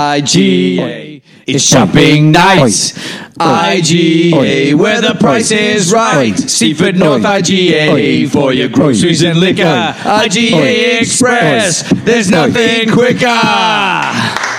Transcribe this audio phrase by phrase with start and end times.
[0.00, 1.22] IGA.
[1.46, 2.92] It's shopping nights.
[3.38, 6.36] IGA, where the price is right.
[6.36, 9.62] Seaford North IGA for your groceries and liquor.
[9.62, 14.49] IGA Express, there's nothing quicker.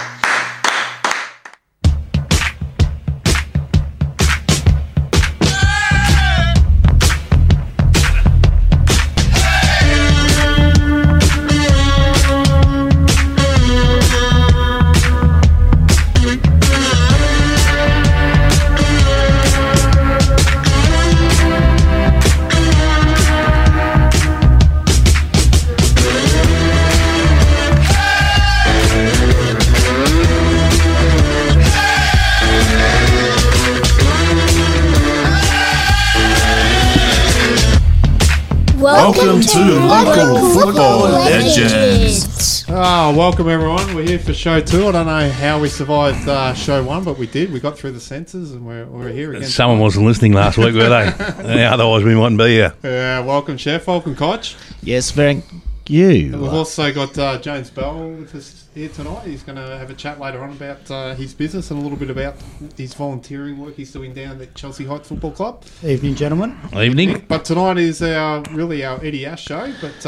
[43.32, 43.96] Welcome everyone.
[43.96, 44.90] We're here for show two.
[44.90, 47.54] I don't know how we survived uh, show one, but we did.
[47.54, 49.48] We got through the censors and we're, we're here again.
[49.48, 51.06] Someone wasn't listening last week, were they?
[51.56, 52.74] yeah, otherwise, we mightn't be here.
[52.84, 53.88] Yeah, welcome, Chef.
[53.88, 54.58] Welcome, Koch.
[54.84, 55.46] Yes, thank
[55.88, 56.38] you.
[56.38, 59.26] We've also got uh, James Bell with us here tonight.
[59.28, 61.98] He's going to have a chat later on about uh, his business and a little
[61.98, 62.36] bit about
[62.76, 65.64] his volunteering work he's doing down at Chelsea Heights Football Club.
[65.86, 66.58] Evening, gentlemen.
[66.76, 67.24] Evening.
[67.30, 69.74] But tonight is our really our Eddie Ash show.
[69.80, 70.06] But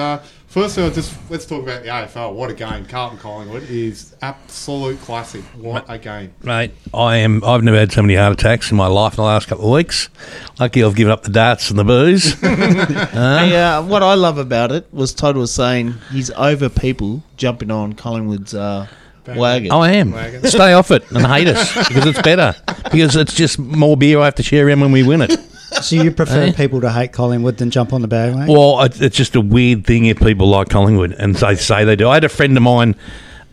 [0.55, 2.33] uh, first, of all, just let's talk about the AFL.
[2.33, 2.85] What a game!
[2.85, 5.43] Carlton Collingwood is absolute classic.
[5.55, 6.33] What a game!
[6.43, 7.43] Mate, I am.
[7.43, 9.71] I've never had so many heart attacks in my life in the last couple of
[9.73, 10.09] weeks.
[10.59, 12.35] Lucky I've given up the darts and the booze.
[13.13, 17.71] Hey, uh, what I love about it was Todd was saying he's over people jumping
[17.71, 18.87] on Collingwood's uh,
[19.27, 19.71] wagon.
[19.71, 20.11] I am.
[20.11, 20.43] Wagon.
[20.45, 22.55] Stay off it and hate us because it's better.
[22.91, 25.39] Because it's just more beer I have to share in when we win it.
[25.81, 26.51] So you prefer Eh?
[26.53, 28.53] people to hate Collingwood than jump on the bandwagon?
[28.53, 31.95] Well, it- it's just a weird thing if people like Collingwood and they say they
[31.95, 32.09] do.
[32.09, 32.95] I had a friend of mine,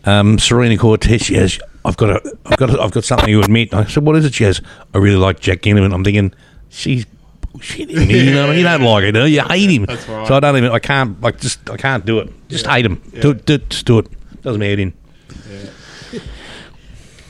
[0.05, 1.21] um, Serena Cortez.
[1.23, 3.73] She has, I've got a, I've got, a, I've got something to admit.
[3.73, 4.33] I said, what is it?
[4.33, 4.61] She has,
[4.93, 5.93] I really like Jack Ginnivan.
[5.93, 6.33] I'm thinking,
[6.69, 7.05] she's
[7.53, 8.25] bullshitting me.
[8.25, 9.41] You know, you don't like it, do you?
[9.41, 9.85] You hate him.
[9.85, 10.27] That's right.
[10.27, 12.29] So I don't even, I can't, like, just, I can't do it.
[12.49, 12.95] Just hate him.
[13.21, 14.07] Do it, do it, just do it.
[14.41, 14.93] Doesn't me head in.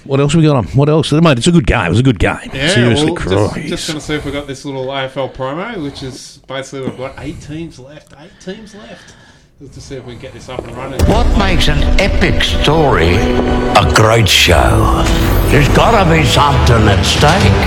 [0.04, 0.66] What else we got on?
[0.68, 1.12] What else?
[1.12, 1.86] Mate, it's a good game.
[1.86, 2.38] It was a good game.
[2.54, 3.68] Yeah, Seriously, well, just, Christ.
[3.70, 6.98] just going to see if we got this little AFL promo, which is basically we've
[6.98, 8.14] got eight teams left.
[8.18, 9.16] Eight teams left.
[9.60, 11.00] Let's just see if we can get this up and running.
[11.06, 15.04] What makes an epic story a great show?
[15.52, 17.62] There's gotta be something at stake.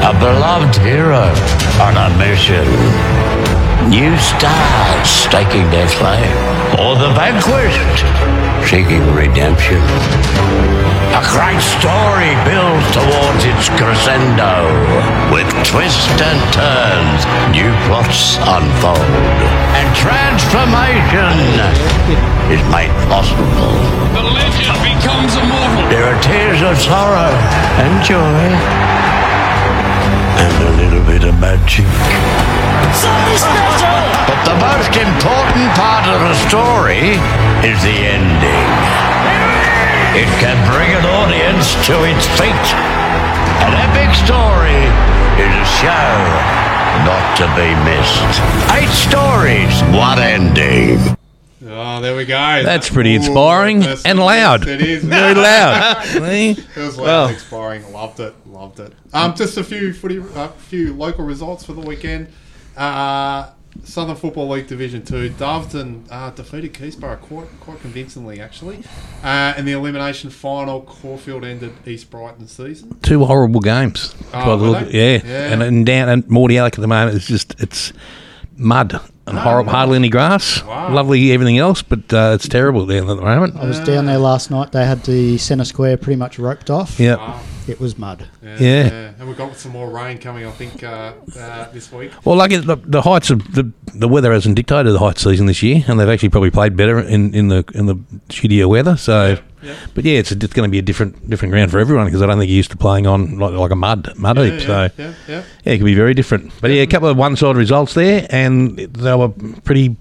[0.00, 1.28] A beloved hero
[1.84, 2.64] on a mission.
[3.90, 6.32] New stars staking their claim.
[6.80, 8.00] Or the vanquished
[8.70, 9.82] seeking redemption.
[11.14, 14.66] A great story builds towards its crescendo.
[15.30, 17.22] With twists and turns,
[17.54, 18.98] new plots unfold.
[19.78, 21.38] And transformation
[22.50, 23.78] is made possible.
[24.10, 25.86] The legend becomes immortal.
[25.86, 27.30] There are tears of sorrow
[27.78, 28.42] and joy.
[30.42, 31.86] And a little bit of magic.
[34.26, 37.22] But the most important part of the story
[37.62, 39.43] is the ending.
[40.16, 42.66] It can bring an audience to its feet.
[43.66, 44.78] An epic story
[45.42, 46.14] is a show
[47.02, 48.40] not to be missed.
[48.72, 51.16] Eight stories, one ending.
[51.66, 52.62] Oh, there we go.
[52.62, 54.68] That's pretty Ooh, inspiring that's- and loud.
[54.68, 56.04] It is Very loud.
[56.04, 56.50] See?
[56.50, 57.28] It was loud, Well.
[57.30, 57.92] inspiring.
[57.92, 58.34] Loved it.
[58.46, 58.92] Loved it.
[59.12, 62.28] Um, just a few footy, a few local results for the weekend.
[62.76, 63.50] Uh,
[63.82, 68.82] Southern Football League Division Two, Doveton uh, defeated Keysborough quite, quite convincingly, actually.
[69.22, 72.96] Uh, in the elimination final, Caulfield ended East Brighton season.
[73.02, 74.14] Two horrible games.
[74.32, 75.16] Oh, were look- they?
[75.16, 75.22] yeah.
[75.24, 75.52] Yeah.
[75.52, 77.92] And, and down and Mordialloc at the moment is just it's
[78.56, 79.78] mud and horrible, no.
[79.78, 80.62] hardly any grass.
[80.62, 80.92] Wow.
[80.94, 83.56] Lovely everything else, but uh, it's terrible there at the moment.
[83.56, 84.72] I was down there last night.
[84.72, 87.00] They had the centre square pretty much roped off.
[87.00, 87.16] Yeah.
[87.16, 87.40] Wow.
[87.66, 88.28] It was mud.
[88.42, 89.12] Yeah, Yeah.
[89.18, 92.12] And we've got some more rain coming, I think, uh, uh, this week.
[92.24, 95.46] Well, like it- the, the heights of the the weather hasn't dictated the height season
[95.46, 97.94] this year, and they've actually probably played better in, in the in the
[98.28, 98.96] shittier weather.
[98.96, 99.76] So, yeah.
[99.94, 102.26] but yeah, it's, it's going to be a different different ground for everyone because I
[102.26, 104.52] don't think you're used to playing on like, like a mud mud Yeah, heap.
[104.60, 105.42] yeah, So yeah, yeah.
[105.64, 106.52] Yeah, it can be very different.
[106.60, 109.28] But yeah, a couple of one sided results there, and they were
[109.62, 109.96] pretty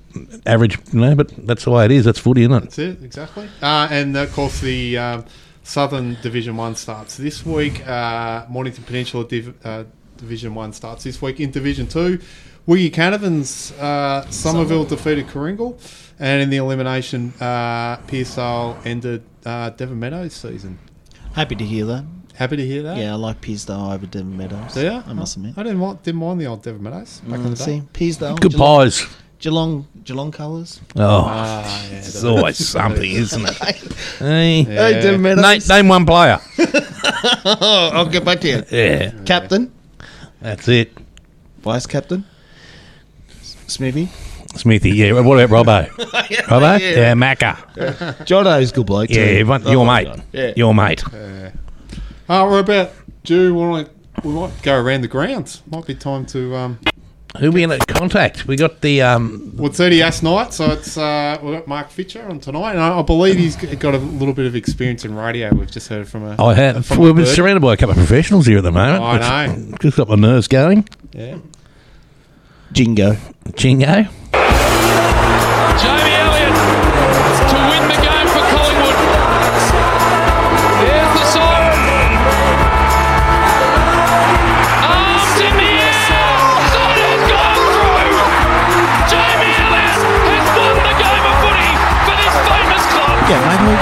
[0.48, 2.04] average, you know, but that's the way it is.
[2.06, 2.60] That's footy, isn't it?
[2.62, 3.48] That's it, exactly.
[3.62, 5.26] Uh, and of course, the um,
[5.64, 7.88] Southern Division One starts this week.
[7.88, 9.86] Uh, Mornington Peninsula Div- uh,
[10.18, 11.40] Division One starts this week.
[11.40, 12.20] In Division Two,
[12.66, 15.78] Wiggy Canavans, uh, Somerville defeated Karingal,
[16.20, 20.80] and in the elimination, uh, Pearcedale ended uh, Devon Meadows' season.
[21.34, 22.06] Happy to hear that.
[22.36, 22.98] Happy to hear that.
[22.98, 24.74] Yeah, I like Pearcedale over Devon Meadows.
[24.74, 25.04] Do ya?
[25.06, 25.58] I must admit.
[25.58, 27.64] I didn't mind, didn't mind the old Devon Meadows back in Mm, the day.
[27.64, 28.40] see, Pearcedale.
[28.40, 29.08] Good Geelong, pies.
[29.44, 30.80] Geelong Geelong colours.
[30.96, 31.98] Oh, Ah, yeah.
[31.98, 33.56] it's always something, isn't it?
[34.20, 35.68] Hey, Hey, Tim name, Meadows.
[35.68, 36.40] name one player.
[37.44, 38.64] Oh, I'll get back to you.
[38.72, 39.70] Yeah, Captain,
[40.42, 40.98] that's it.
[41.62, 42.24] vice captain,
[43.68, 44.08] Smithy.
[44.56, 45.12] Smithy, yeah.
[45.20, 45.88] What about Robbo?
[46.48, 46.80] Robbo?
[46.80, 47.58] Yeah, Macca.
[48.26, 49.10] Jono's good bloke.
[49.10, 49.32] Yeah, too.
[49.40, 50.08] everyone, Oh your my mate.
[50.10, 50.24] God.
[50.32, 50.54] Yeah.
[50.56, 51.04] Your mate.
[52.30, 52.92] Oh, we're about
[53.26, 53.54] due.
[53.56, 53.90] We might,
[54.24, 55.62] we might go around the grounds.
[55.70, 56.56] Might be time to.
[56.56, 56.80] Um,
[57.40, 58.48] Who we going to contact?
[58.48, 62.22] We got the um, well, it's Ass night, so it's uh, we've got Mark Fitcher
[62.30, 65.52] on tonight, and I, I believe he's got a little bit of experience in radio.
[65.54, 66.36] We've just heard from a.
[66.44, 66.86] I have.
[66.86, 67.34] from a We've been bird.
[67.36, 69.04] surrounded by a couple of professionals here at the moment.
[69.04, 69.78] I which know.
[69.82, 70.88] Just got my nerves going.
[71.12, 71.40] Yeah.
[72.72, 73.18] Jingo.
[73.56, 74.06] Jingo.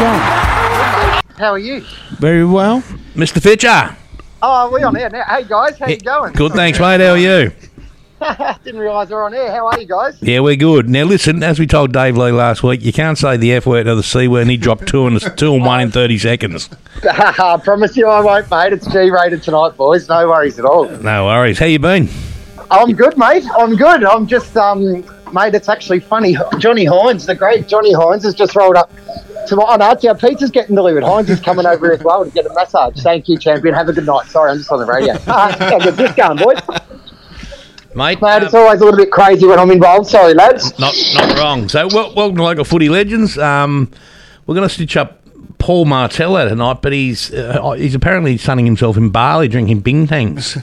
[0.02, 0.20] Going?
[1.38, 1.82] How are you?
[2.18, 2.82] Very well.
[3.14, 3.42] Mr.
[3.42, 3.96] Fitcher.
[4.42, 5.24] Oh, are we on air now?
[5.26, 6.34] Hey guys, how you going?
[6.34, 7.00] Good, thanks, mate.
[7.00, 7.52] How are you?
[8.64, 9.52] Didn't realise we're on air.
[9.52, 10.18] How are you guys?
[10.22, 10.90] Yeah, we're good.
[10.90, 13.88] Now, listen, as we told Dave Lee last week, you can't say the F word
[13.88, 16.70] or the C word, and he dropped two and two and one in 30 seconds.
[17.04, 18.74] I promise you I won't, mate.
[18.74, 20.08] It's G-rated tonight, boys.
[20.10, 20.90] No worries at all.
[20.90, 21.60] No worries.
[21.60, 22.10] How you been?
[22.72, 23.44] I'm good, mate.
[23.58, 24.04] I'm good.
[24.04, 25.54] I'm just, um, mate.
[25.56, 26.36] It's actually funny.
[26.58, 28.92] Johnny Hines, the great Johnny Hines, has just rolled up
[29.48, 29.66] to my.
[29.68, 31.04] Oh no, it's our pizza's getting delivered.
[31.04, 33.02] Hines is coming over here as well to get a massage.
[33.02, 33.74] Thank you, champion.
[33.74, 34.28] Have a good night.
[34.28, 35.14] Sorry, I'm just on the radio.
[35.28, 36.60] Ah, how good's this going, boys?
[37.94, 40.10] Mate, Mate, it's um, always a little bit crazy when I'm involved.
[40.10, 40.78] Sorry, lads.
[40.80, 41.68] not, not wrong.
[41.68, 43.38] So, wel- welcome to Local Footy Legends.
[43.38, 43.92] Um,
[44.46, 45.21] we're going to stitch up
[45.62, 50.56] Paul Martello tonight, but he's uh, he's apparently sunning himself in Bali drinking Bintangs.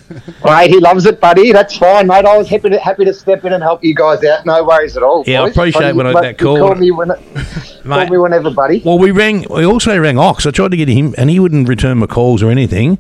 [0.45, 1.53] Mate, he loves it, buddy.
[1.53, 2.25] That's fine, mate.
[2.25, 4.45] I was happy to happy to step in and help you guys out.
[4.45, 5.23] No worries at all.
[5.25, 5.57] Yeah, I boys.
[5.57, 6.59] appreciate when I- that call.
[6.59, 7.09] Call me when,
[7.85, 8.83] call me whenever, buddy.
[8.85, 9.47] Well, we rang.
[9.49, 10.47] We also rang Ox.
[10.47, 12.99] I tried to get him, and he wouldn't return my calls or anything.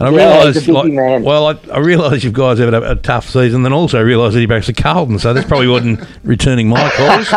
[0.00, 1.22] And I Yeah, realised, like, man.
[1.24, 3.64] well, I, I realised you guys have had a, a tough season.
[3.64, 7.28] Then also realised that he backs a Carlton, so that's probably wasn't returning my calls.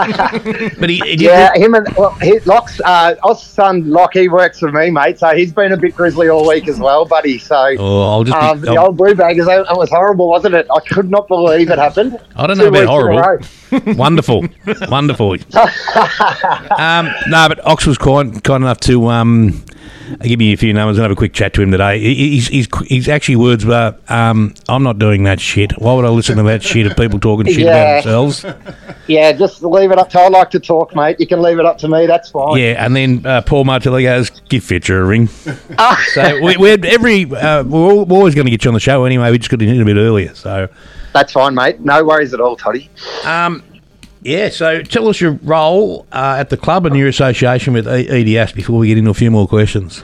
[0.80, 1.16] but he, he.
[1.26, 5.18] Yeah, him and well, he, Locke's uh, Oz son Locke, he works for me, mate.
[5.18, 7.40] So he's been a bit grizzly all week as well, buddy.
[7.40, 8.40] So Oh, I'll just.
[8.40, 10.68] Be, um, the I'll- old blue baggers, that was horrible, wasn't it?
[10.70, 12.20] I could not believe it happened.
[12.36, 12.88] I don't Two know about weeks in
[13.18, 13.46] a horrible.
[13.96, 14.46] Wonderful,
[14.90, 15.32] wonderful.
[16.78, 19.64] um, no, but Ox was kind, kind enough to um,
[20.22, 22.00] give me a few numbers and have a quick chat to him today.
[22.00, 25.72] He- He's, he's, he's actually words were, um, I'm not doing that shit.
[25.80, 28.00] Why would I listen to that shit of people talking shit Yeah.
[28.00, 28.46] about themselves?
[29.08, 30.20] Yeah, just leave it up to.
[30.20, 31.18] I like to talk, mate.
[31.20, 32.06] You can leave it up to me.
[32.06, 32.58] That's fine.
[32.58, 37.24] Yeah, and then uh, Paul Martello goes, "Give Fitcher a ring." so we, we're every
[37.26, 39.32] uh, we're, all, we're always going to get you on the show anyway.
[39.32, 40.34] We just got in a bit earlier.
[40.34, 40.70] So
[41.14, 41.80] That's fine, mate.
[41.82, 42.90] No worries at all, Toddy.
[43.26, 43.64] um,
[44.24, 44.50] yeah.
[44.50, 48.78] So tell us your role uh, at the club and your association with EDS before
[48.80, 50.04] we get into a few more questions.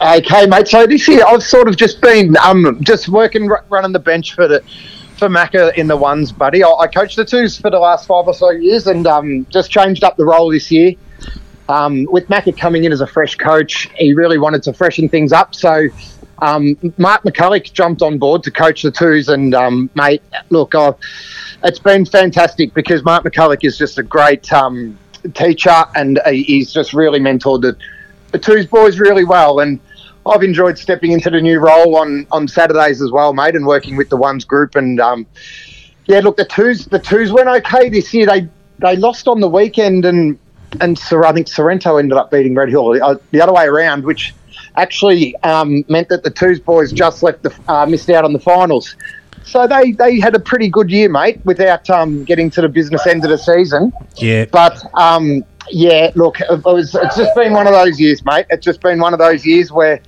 [0.00, 0.68] Okay, mate.
[0.68, 4.34] So this year I've sort of just been um just working r- running the bench
[4.34, 4.62] for the
[5.16, 6.62] for Macca in the ones, buddy.
[6.64, 9.70] I, I coached the twos for the last five or so years, and um just
[9.70, 10.92] changed up the role this year.
[11.68, 15.32] Um, with Macca coming in as a fresh coach, he really wanted to freshen things
[15.32, 15.54] up.
[15.54, 15.86] So
[16.40, 20.92] um, Mark McCulloch jumped on board to coach the twos, and um, mate, look, i
[21.62, 24.98] it's been fantastic because Mark McCulloch is just a great um,
[25.34, 27.76] teacher, and he's just really mentored the
[28.32, 29.60] the twos boys really well.
[29.60, 29.80] And
[30.24, 33.96] I've enjoyed stepping into the new role on, on Saturdays as well, mate, and working
[33.96, 34.76] with the ones group.
[34.76, 35.26] And um,
[36.06, 38.26] yeah, look, the twos the twos went okay this year.
[38.26, 40.38] They they lost on the weekend, and
[40.80, 44.34] and I think Sorrento ended up beating Red Hill uh, the other way around, which
[44.80, 48.38] actually um, meant that the twos boys just left the uh, missed out on the
[48.38, 48.96] finals.
[49.44, 53.06] So they, they had a pretty good year, mate, without um, getting to the business
[53.06, 53.92] end of the season.
[54.16, 58.46] Yeah, But um, yeah, look, it was, it's just been one of those years, mate.
[58.50, 60.00] It's just been one of those years where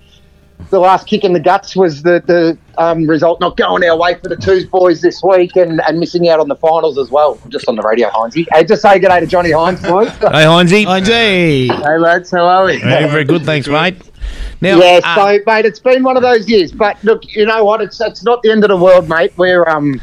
[0.71, 4.14] the last kick in the guts was the the um, result not going our way
[4.14, 7.38] for the twos boys this week and, and missing out on the finals as well.
[7.49, 8.47] Just on the radio, Heinzie.
[8.52, 10.09] Hey, just say good day to Johnny Hines, boys.
[10.09, 10.87] hey Heinzie.
[11.05, 12.79] Hey, hey, lads, how are we?
[12.81, 14.12] Very, very good, thanks, mate.
[14.61, 16.73] Now, Yeah, uh, so mate, it's been one of those years.
[16.73, 17.81] But look, you know what?
[17.81, 19.33] It's it's not the end of the world, mate.
[19.37, 20.01] We're um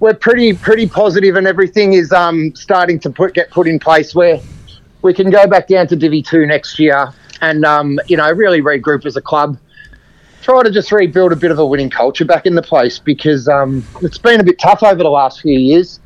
[0.00, 4.14] we're pretty pretty positive, and everything is um starting to put get put in place
[4.14, 4.40] where
[5.02, 8.60] we can go back down to Divi two next year, and um you know really
[8.60, 9.58] regroup as a club.
[10.42, 13.48] Try to just rebuild a bit of a winning culture back in the place because
[13.48, 16.00] um, it's been a bit tough over the last few years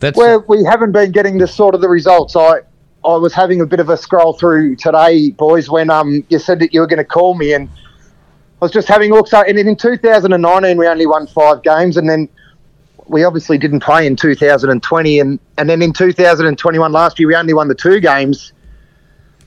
[0.00, 2.34] that's where we haven't been getting the sort of the results.
[2.34, 2.60] I
[3.04, 6.58] I was having a bit of a scroll through today, boys, when um you said
[6.60, 9.28] that you were going to call me, and I was just having a look.
[9.28, 12.28] So, and in 2019, we only won five games, and then
[13.06, 17.54] we obviously didn't play in 2020, and and then in 2021 last year we only
[17.54, 18.52] won the two games,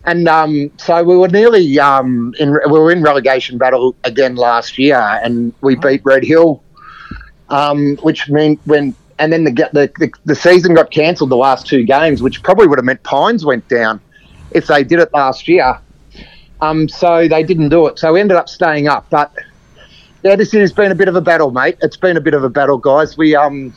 [0.06, 4.80] and um, so we were nearly um, in we were in relegation battle again last
[4.80, 6.64] year, and we beat Red Hill,
[7.50, 11.84] um, which meant when and then the, the the season got cancelled the last two
[11.86, 14.02] games, which probably would have meant Pines went down
[14.52, 15.80] if they did it last year.
[16.60, 18.00] Um, so they didn't do it.
[18.00, 19.34] So we ended up staying up, but
[20.24, 21.78] yeah, this year's been a bit of a battle, mate.
[21.82, 23.18] It's been a bit of a battle, guys.
[23.18, 23.74] We um,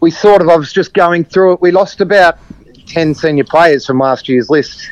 [0.00, 0.48] we sort of.
[0.48, 1.60] I was just going through it.
[1.60, 2.38] We lost about
[2.86, 4.90] ten senior players from last year's list,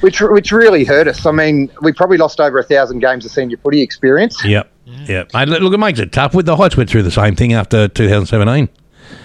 [0.00, 1.26] which which really hurt us.
[1.26, 4.44] I mean, we probably lost over a thousand games of senior footy experience.
[4.44, 4.69] Yep.
[5.06, 5.32] Yep.
[5.34, 6.34] Mate, look, it makes it tough.
[6.34, 8.68] With the Heights went through the same thing after 2017.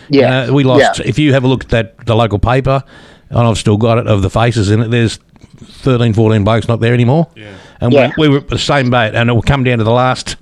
[0.09, 0.99] Yeah, Uh, we lost.
[0.99, 1.05] Yeah.
[1.07, 2.83] If you have a look at that, the local paper,
[3.29, 4.91] and I've still got it of the faces in it.
[4.91, 5.19] There's
[5.57, 7.27] 13, 14 blokes not there anymore.
[7.35, 7.53] Yeah.
[7.81, 8.11] And Yeah.
[8.17, 10.35] we, we were the same boat, and it will come down to the last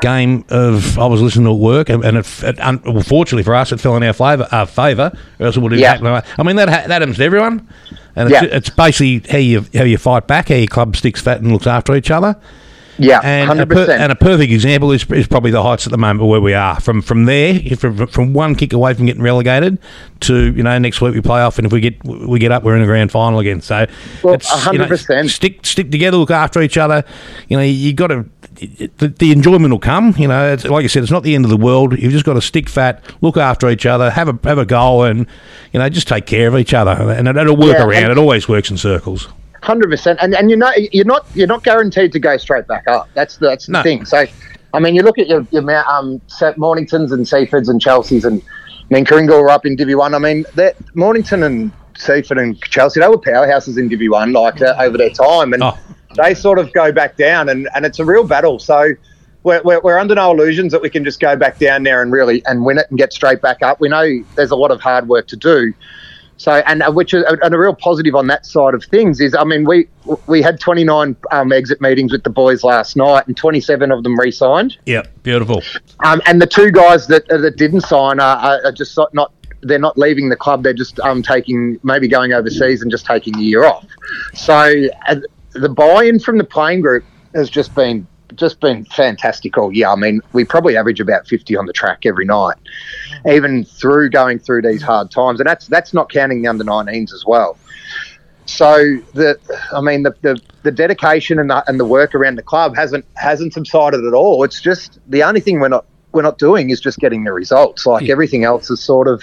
[0.00, 3.02] game of I was listening to it at work, and, and it, it un, well,
[3.02, 4.48] fortunately for us, it fell in our favour.
[4.50, 5.92] Uh, favour, or else it would have Yeah.
[5.96, 6.24] happened.
[6.38, 7.68] I mean, that ha- that happens to everyone,
[8.16, 8.48] and it's, Yeah.
[8.56, 11.66] it's basically how you how you fight back, how your club sticks fat and looks
[11.68, 12.36] after each other.
[13.02, 15.98] Yeah, And a, per, and a perfect example is, is probably the heights at the
[15.98, 16.80] moment where we are.
[16.80, 19.78] From from there, from, from one kick away from getting relegated
[20.20, 22.62] to you know next week we play off, and if we get we get up,
[22.62, 23.60] we're in the grand final again.
[23.60, 23.86] So
[24.22, 25.28] Well, it's, you know, 100%.
[25.30, 27.04] stick stick together, look after each other.
[27.48, 28.24] You know you got to.
[28.98, 30.14] The, the enjoyment will come.
[30.18, 31.98] You know, it's, like I said, it's not the end of the world.
[31.98, 35.04] You've just got to stick fat, look after each other, have a have a goal,
[35.04, 35.26] and
[35.72, 38.10] you know just take care of each other, and it, it'll work Yeah, around.
[38.10, 39.28] it always works in circles.
[39.62, 42.88] Hundred percent, and and you know you're not you're not guaranteed to go straight back
[42.88, 43.08] up.
[43.14, 43.82] That's the, that's the No.
[43.84, 44.04] thing.
[44.04, 44.26] So,
[44.74, 48.42] I mean, you look at your your um Morningtons and Seafords and Chelsea's, and
[48.90, 50.14] I mean Karingal were up in Divi One.
[50.14, 54.60] I mean, that Mornington and Seaford and Chelsea they were powerhouses in Divi One, like
[54.60, 55.78] uh, over their time, and Oh.
[56.16, 58.58] they sort of go back down, and and it's a real battle.
[58.58, 58.92] So.
[59.44, 62.12] We're, we're, we're under no illusions that we can just go back down there and
[62.12, 63.80] really and win it and get straight back up.
[63.80, 65.72] We know there's a lot of hard work to do,
[66.42, 69.32] so, and uh, which is and a real positive on that side of things is,
[69.32, 69.86] I mean, we
[70.26, 74.18] we had 29 um, exit meetings with the boys last night, and 27 of them
[74.18, 74.76] re-signed.
[74.86, 75.62] Yep, beautiful.
[76.04, 79.32] Um, and the two guys that uh, that didn't sign are, are, just not.
[79.60, 80.64] They're not leaving the club.
[80.64, 83.86] They're just um, taking maybe going overseas and just taking a year off.
[84.34, 85.16] So uh,
[85.52, 87.04] the buy-in from the playing group
[87.36, 89.88] has just been just been fantastic all year.
[89.88, 92.56] I mean, we probably average about 50 on the track every night,
[93.30, 97.12] even through going through these hard times, and that's that's not counting the under 19s
[97.12, 97.58] as well.
[98.46, 98.76] So
[99.14, 99.38] the,
[99.72, 103.04] I mean, the, the, the dedication and the, and the work around the club hasn't
[103.14, 104.42] hasn't subsided at all.
[104.44, 107.86] It's just the only thing we're not we're not doing is just getting the results.
[107.86, 109.22] Like everything else is sort of,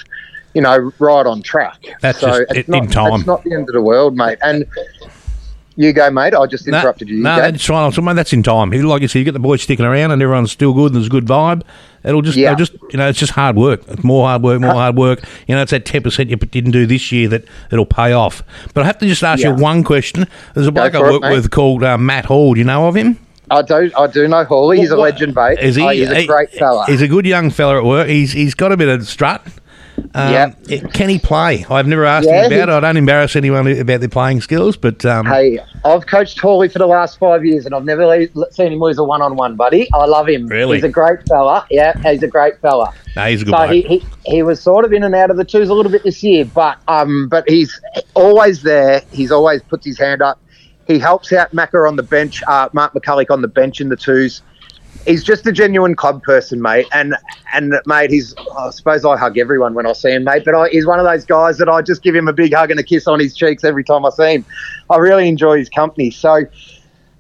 [0.53, 1.83] you know, right on track.
[2.01, 3.13] That's so just it's in- not, in time.
[3.15, 4.39] It's not the end of the world, mate.
[4.41, 4.65] And
[5.87, 6.33] you go, mate.
[6.33, 7.17] I just interrupted you.
[7.17, 7.41] You No, go.
[7.43, 7.91] that's fine.
[7.91, 8.69] So, mate, that's in time.
[8.71, 11.07] Like you said, you get the boys sticking around and everyone's still good and there's
[11.07, 11.61] a good vibe.
[12.03, 12.53] It'll just, Yeah.
[12.55, 13.81] just, you know, it's just hard work.
[13.87, 15.23] It's more hard work, more hard work.
[15.47, 18.43] You know, it's that ten percent you didn't do this year that it'll pay off.
[18.73, 19.49] But I have to just ask Yeah.
[19.49, 20.27] you one question.
[20.53, 22.53] There's a bloke I for it, work with called uh, Matt Hall.
[22.53, 23.17] Do you know of him?
[23.51, 23.89] I do.
[23.97, 24.77] I do know Hawley.
[24.79, 25.57] He's a legend, mate.
[25.59, 25.81] Is he?
[25.83, 26.85] Oh, he's a he- great fella.
[26.85, 28.07] He's a good young fella at work.
[28.07, 29.41] He's he's got a bit of strut.
[30.15, 30.57] Um, Yep.
[30.69, 31.65] it- Can he play?
[31.69, 32.71] I've never asked Yeah, him he- about it.
[32.77, 36.79] I don't embarrass anyone about their playing skills, but um, Hey, I've coached Hawley for
[36.79, 39.87] the last five years, and I've never le- seen him lose a one-on-one, buddy.
[39.93, 40.47] I love him.
[40.47, 40.77] Really?
[40.77, 41.65] He's a great fella.
[41.69, 42.91] Yeah, he's a great fella.
[43.15, 45.37] no, he's a good So he, he he was sort of in and out of
[45.37, 47.79] the twos a little bit this year, but um, but he's
[48.13, 49.01] always there.
[49.11, 50.39] He's always puts his hand up.
[50.87, 53.95] He helps out Macca on the bench, uh, Mark McCulloch on the bench in the
[53.95, 54.41] twos.
[55.05, 56.87] He's just a genuine club person, mate.
[56.93, 57.15] And
[57.53, 60.43] and mate, he's I suppose I hug everyone when I see him, mate.
[60.45, 62.69] But I, he's one of those guys that I just give him a big hug
[62.69, 64.45] and a kiss on his cheeks every time I see him.
[64.89, 66.11] I really enjoy his company.
[66.11, 66.45] So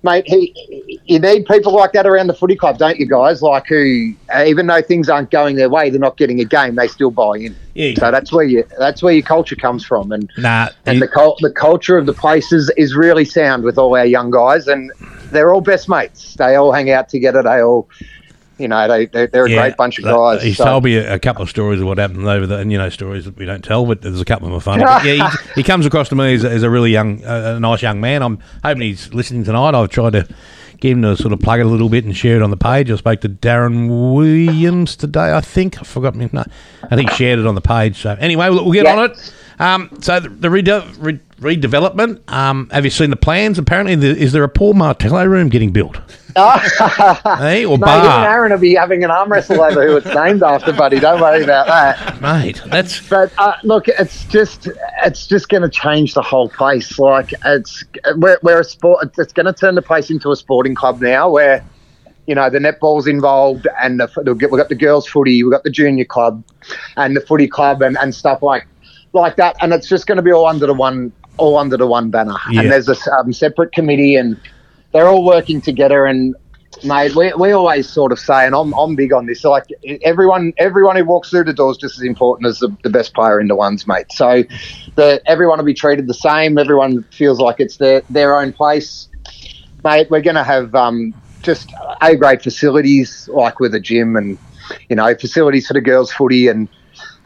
[0.03, 3.41] mate, he, you need people like that around the footy club, don't you, guys?
[3.41, 4.13] Like who,
[4.45, 7.37] even though things aren't going their way, they're not getting a game, they still buy
[7.37, 7.55] in.
[7.73, 7.93] Yeah.
[7.97, 11.07] So that's where you that's where your culture comes from, and nah, and he- the
[11.07, 14.67] cul- the culture of the place is, is really sound with all our young guys,
[14.67, 14.91] and
[15.31, 16.35] they're all best mates.
[16.35, 17.41] They all hang out together.
[17.43, 17.89] They all,
[18.57, 20.41] you know, they they're, they're a great bunch of guys.
[20.43, 22.71] He's So- told me a, a couple of stories of what happened over the, and
[22.71, 24.83] you know, stories that we don't tell, but there's a couple of them are funny.
[24.83, 27.55] But yeah, he, he comes across to me as, a- as a really young, uh,
[27.57, 28.21] a nice young man.
[28.21, 29.75] I'm hoping he's listening tonight.
[29.75, 30.27] I've tried to
[30.79, 32.57] get him to sort of plug it a little bit and share it on the
[32.57, 32.89] page.
[32.89, 35.77] I spoke to Darren Williams today, I think.
[35.79, 36.29] I forgot me.
[36.31, 36.43] No,
[36.89, 37.97] I think he shared it on the page.
[38.01, 38.95] So anyway, we'll, we'll get Yeah.
[38.97, 39.33] on it.
[39.59, 42.29] Um, so the, the rede- re- redevelopment.
[42.31, 43.57] Um, have you seen the plans?
[43.57, 45.97] Apparently, the, is there a Paul Martello room getting built?
[46.35, 50.43] hey, or Mate, bar, Aaron will be having an arm wrestle over who it's named
[50.43, 50.99] after, buddy.
[50.99, 52.21] Don't worry about that.
[52.21, 52.61] mate?
[52.67, 54.69] That's But uh, look, it's just
[55.03, 56.97] it's just going to change the whole place.
[56.97, 57.83] Like it's
[58.15, 59.11] we're, we're a sport.
[59.17, 61.65] It's going to turn the place into a sporting club now, where
[62.27, 65.63] you know, the netball's involved, and the, the, we've got the girls' footy, we've got
[65.63, 66.43] the junior club,
[66.95, 68.67] and the footy club, and, and stuff like
[69.13, 69.55] like that.
[69.61, 72.35] And it's just going to be all under the one all under the one banner.
[72.51, 72.61] Yeah.
[72.61, 74.39] And there's a um, separate committee, and
[74.91, 76.05] they're all working together.
[76.05, 76.35] And
[76.83, 79.43] mate, we, we always sort of say, and I'm, I'm big on this.
[79.43, 79.65] Like
[80.03, 83.13] everyone, everyone who walks through the door is just as important as the, the best
[83.13, 84.11] player in the ones, mate.
[84.11, 84.43] So
[84.95, 86.57] the everyone will be treated the same.
[86.57, 89.07] Everyone feels like it's their their own place,
[89.83, 90.09] mate.
[90.09, 94.37] We're going to have um, just a grade facilities like with a gym and
[94.89, 96.67] you know facilities for the girls' footy and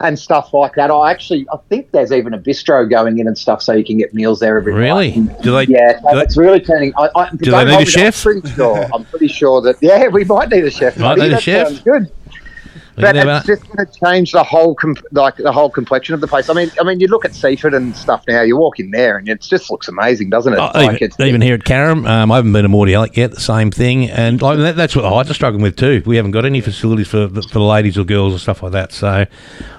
[0.00, 0.90] and stuff like that.
[0.90, 3.96] I actually, I think there's even a bistro going in and stuff, so you can
[3.98, 5.16] get meals there every Really?
[5.16, 5.42] night.
[5.42, 5.64] Do they?
[5.64, 6.92] Yeah, so do they- it's really turning.
[6.98, 8.26] I, I, do they need a chef?
[8.26, 8.86] I'm pretty sure.
[8.92, 10.98] I'm pretty sure that yeah, we might need a chef.
[10.98, 11.20] Might buddy.
[11.22, 11.66] need a That chef.
[11.68, 12.10] sounds Good.
[12.96, 16.28] But it's just going to change the whole com- like the whole complexion of the
[16.28, 16.48] place.
[16.48, 18.42] I mean, I mean, you look at Seaford and stuff now.
[18.42, 20.58] You walk in there and it just looks amazing, doesn't it?
[20.58, 23.32] Oh, like even, even here at Carrum, um, I haven't been to Mordialloc yet.
[23.32, 26.02] The same thing, and like that, that's what the Heights are struggling with too.
[26.06, 28.72] We haven't got any facilities for the, for the ladies or girls or stuff like
[28.72, 28.92] that.
[28.92, 29.26] So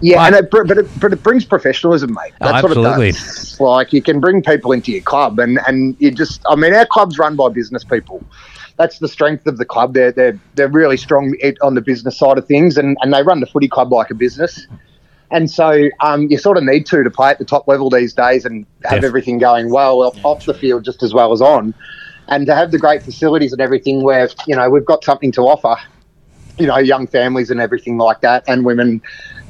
[0.01, 2.33] Yeah, But- and it, but it, but it brings professionalism, mate.
[2.41, 3.09] Oh, That's what absolutely.
[3.09, 3.59] it does.
[3.59, 6.85] Like you can bring people into your club, and and you just, I mean, our
[6.85, 8.23] club's run by business people.
[8.77, 9.93] That's the strength of the club.
[9.93, 13.39] They're they're they're really strong on the business side of things, and and they run
[13.39, 14.67] the footy club like a business.
[15.31, 18.13] And so um, you sort of need to to play at the top level these
[18.13, 21.73] days and have everything going well off, off the field just as well as on,
[22.27, 25.41] and to have the great facilities and everything where you know we've got something to
[25.41, 25.77] offer
[26.57, 29.01] you know, young families and everything like that, and women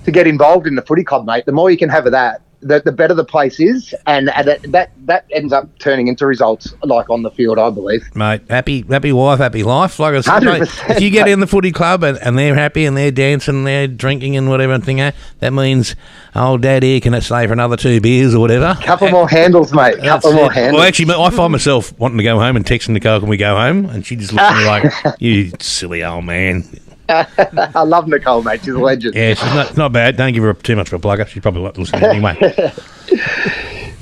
[0.03, 1.45] to get involved in the footy club, mate.
[1.45, 4.47] The more you can have of that, the, the better the place is, and, and
[4.47, 8.03] that, that that ends up turning into results like on the field, I believe.
[8.15, 9.99] mate, happy happy wife, happy life.
[9.99, 12.55] Like I said, mate, 100%, if you get in the footy club and, and they're
[12.55, 15.95] happy and they're dancing, and they're drinking and whatever thing, eh, that means
[16.35, 18.75] old dad here can stay for another two beers or whatever.
[18.81, 19.99] Couple more handles, mate.
[19.99, 20.79] Couple more handles.
[20.79, 23.55] Well, actually, I find myself wanting to go home and texting Nicole, "Can we go
[23.55, 26.63] home?" And she just looks at me like, "You silly old man."
[27.09, 28.61] I love Nicole, mate.
[28.61, 29.15] She's a legend.
[29.15, 30.17] Yeah, she's not not bad.
[30.17, 31.27] Don't give her too much of a plugger.
[31.27, 32.73] She's probably not listening anyway.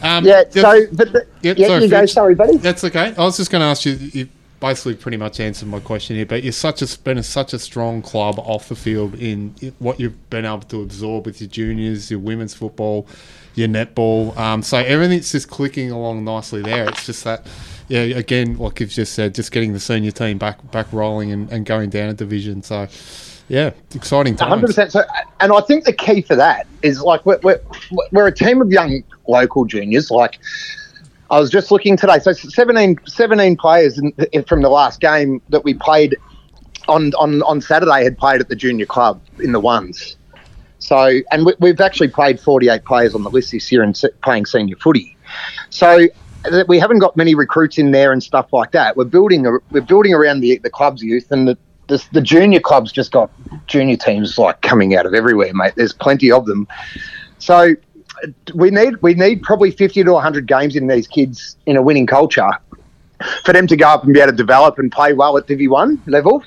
[0.01, 0.43] Um, Yeah.
[0.43, 1.99] just- So, but the, Yep, yeah, sorry, you go.
[2.01, 2.13] Fitz.
[2.13, 2.57] Sorry, buddy.
[2.57, 3.13] That's okay.
[3.17, 3.93] I was just going to ask you.
[3.93, 4.27] You
[4.59, 7.59] basically pretty much answered my question here, but you're such a been a, such a
[7.59, 12.11] strong club off the field in what you've been able to absorb with your juniors,
[12.11, 13.07] your women's football,
[13.55, 14.35] your netball.
[14.37, 16.87] Um, so everything's just clicking along nicely there.
[16.89, 17.45] It's just that,
[17.87, 18.01] yeah.
[18.01, 21.65] Again, like you've just said, just getting the senior team back back rolling and, and
[21.65, 22.63] going down a division.
[22.63, 22.87] So,
[23.49, 24.49] yeah, exciting times.
[24.49, 24.91] hundred percent.
[24.91, 25.03] So,
[25.39, 27.61] and I think the key for that is like we're, we're
[28.11, 30.09] we're a team of young local juniors.
[30.09, 30.39] Like
[31.29, 35.41] I was just looking today, so 17, 17 players in, in- from the last game
[35.49, 36.15] that we played
[36.87, 40.17] on on on Saturday had played at the junior club in the ones.
[40.83, 43.95] So, and we, we've actually played forty eight players on the list this year and
[43.95, 45.17] se- playing senior footy.
[45.69, 46.07] So.
[46.67, 48.97] We haven't got many recruits in there and stuff like that.
[48.97, 52.59] We're building, a, we're building around the the club's youth, and the, the the junior
[52.59, 53.31] clubs just got
[53.67, 55.71] junior teams like coming out of everywhere, mate.
[55.77, 56.67] There's plenty of them.
[57.39, 57.75] So
[58.53, 62.07] we need we need probably 50 to 100 games in these kids in a winning
[62.07, 62.49] culture
[63.43, 65.67] for them to go up and be able to develop and play well at Divi
[65.67, 66.43] One level.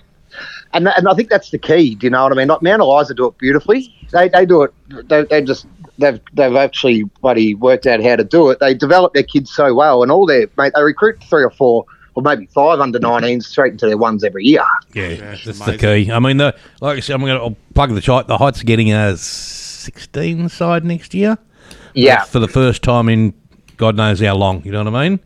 [0.73, 1.95] And, and I think that's the key.
[1.95, 2.49] Do you know what I mean?
[2.49, 3.95] Like Mount Eliza do it beautifully.
[4.13, 4.75] They, they do it.
[5.09, 5.67] They, they just
[5.99, 8.59] they've they've actually bloody worked out how to do it.
[8.61, 10.73] They develop their kids so well, and all their mate.
[10.75, 14.45] They recruit three or four or maybe five under 19s straight into their ones every
[14.45, 14.65] year.
[14.95, 16.11] Yeah, it's that's the key.
[16.11, 18.27] I mean, the like I said, I'm going to plug the height.
[18.27, 21.39] The Heights are getting a 16 side next year.
[21.95, 22.25] Yeah.
[22.25, 23.33] for the first time in
[23.77, 24.63] God knows how long.
[24.65, 25.21] You know what I mean?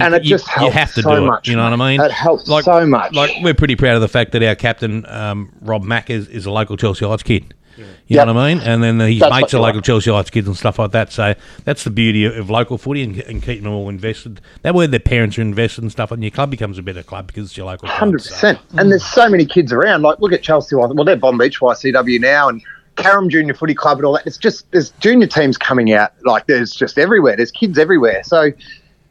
[0.00, 1.50] You, And it you, just you helps have to so do much, it.
[1.52, 1.98] You know what I mean?
[1.98, 2.06] mate.
[2.06, 3.12] It helps so much.
[3.14, 6.46] Like we're pretty proud of the fact that our captain um, Rob Mack is, is
[6.46, 7.54] a local Chelsea Heights kid.
[7.78, 7.86] You
[8.18, 8.26] Yep.
[8.26, 8.62] know what I mean?
[8.62, 9.86] And then his That's mates are local want.
[9.86, 11.10] Chelsea Heights kids and stuff like that.
[11.10, 14.42] So that's the beauty of, of local footy and, and keeping them all invested.
[14.60, 17.28] That way their parents are invested and stuff, and your club becomes a better club
[17.28, 17.98] because it's your local club.
[17.98, 18.58] Hundred So- percent.
[18.76, 20.02] And there's so many kids around.
[20.02, 20.76] Like look at Chelsea.
[20.76, 22.62] Well, they're Bonbeach YCW now, and
[22.96, 24.26] Carrum Junior Footy Club and all that.
[24.26, 26.12] It's just there's junior teams coming out.
[26.24, 27.36] Like there's just everywhere.
[27.36, 28.22] There's kids everywhere.
[28.22, 28.50] So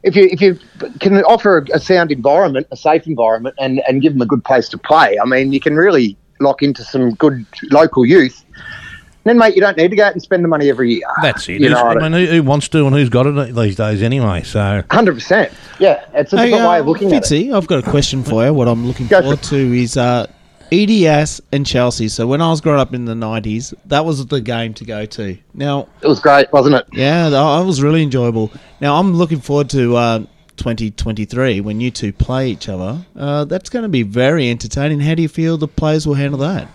[0.02, 0.58] if you if you
[1.00, 4.44] can offer a, a sound environment, a safe environment, and and give them a good
[4.44, 8.44] place to play, I mean, you can really lock into some good local youth.
[9.24, 11.06] Then, mate, you don't need to go out and spend the money every year.
[11.22, 11.60] That's it.
[11.60, 14.02] You Who's- know, I mean, who, who wants to and who's got it these days
[14.02, 14.42] anyway?
[14.42, 15.52] So hundred percent.
[15.78, 17.26] Yeah, it's a Hey, different uh, way of looking at it.
[17.26, 18.52] Fitzy, I've got a question for you.
[18.52, 19.44] What I'm looking Go forward it.
[19.44, 20.26] to is uh,
[20.72, 22.08] EDS and Chelsea.
[22.08, 25.04] So when I was growing up in the 90s, that was the game to go
[25.04, 25.36] to.
[25.52, 26.86] Now, It was great, wasn't it?
[26.92, 28.50] yeah, that that was really enjoyable.
[28.80, 30.18] Now, I'm looking forward to uh,
[30.56, 33.04] 2023 when you two play each other.
[33.14, 35.00] Uh, that's going to be very entertaining.
[35.00, 36.68] How do you feel the players will handle that?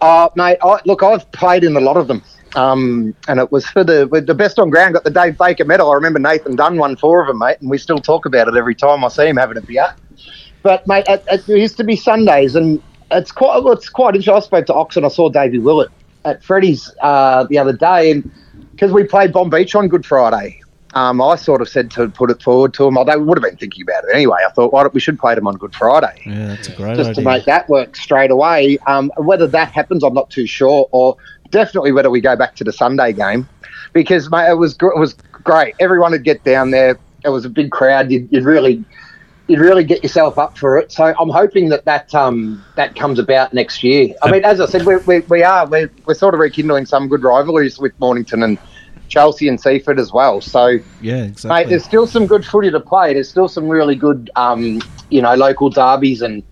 [0.00, 2.22] Oh, mate, I, look, I've played in a lot of them.
[2.54, 4.94] Um, and it was for the with the best on ground.
[4.94, 5.90] Got the Dave Baker medal.
[5.90, 8.56] I remember Nathan Dunn won four of them, mate, and we still talk about it
[8.56, 9.94] every time I see him having a beer.
[10.62, 14.34] But mate, it, it used to be Sundays, and it's quite it's quite interesting.
[14.34, 15.90] I spoke to Ox and I saw Davey Willett
[16.24, 18.30] at Freddie's uh, the other day, and
[18.72, 20.60] because we played Bonbeach on Good Friday,
[20.94, 22.94] um, I sort of said to put it forward to them.
[23.06, 24.38] They would have been thinking about it anyway.
[24.46, 26.22] I thought, why don't we should play them on Good Friday?
[26.26, 27.14] Yeah, that's a great just idea.
[27.14, 28.78] to make that work straight away.
[28.86, 31.16] Um, whether that happens, I'm not too sure, or
[31.50, 33.48] definitely whether we go back to the Sunday game,
[33.92, 35.74] because mate, it was gr- it was great.
[35.80, 36.98] Everyone would get down there.
[37.24, 38.10] It was a big crowd.
[38.10, 38.84] You'd, you'd really
[39.52, 40.90] you'd really get yourself up for it.
[40.90, 44.14] So I'm hoping that that um, that comes about next year.
[44.22, 47.06] I mean, as I said, we, we, we are we're, we're sort of rekindling some
[47.06, 48.58] good rivalries with Mornington and
[49.08, 50.40] Chelsea and Seaford as well.
[50.40, 53.12] So yeah, Mate, there's still some good footy to play.
[53.12, 56.42] There's still some really good, um, you know, local derbies, and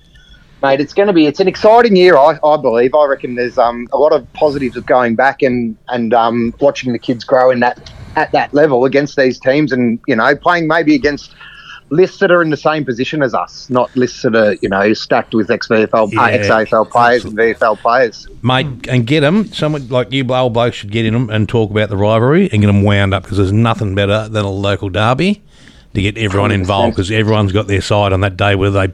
[0.63, 2.19] mate, it's going to be it's an exciting year.
[2.19, 2.95] I, I believe.
[2.95, 6.93] I reckon there's um, a lot of positives of going back and and um, watching
[6.93, 10.69] the kids grow in that at that level against these teams, and you know, playing
[10.69, 11.35] maybe against
[11.91, 14.93] lists that are in the same position as us, not lists that are you know
[14.95, 18.27] stacked with ex VFL, Yeah, ex AFL players and VFL players.
[18.43, 19.47] mate, and get them.
[19.53, 22.61] Someone like you, old blokes, should get in them and talk about the rivalry and
[22.61, 25.43] get them wound up because there's nothing better than a local derby
[25.95, 28.55] to get everyone involved because everyone's got their side on that day.
[28.55, 28.93] Whether they,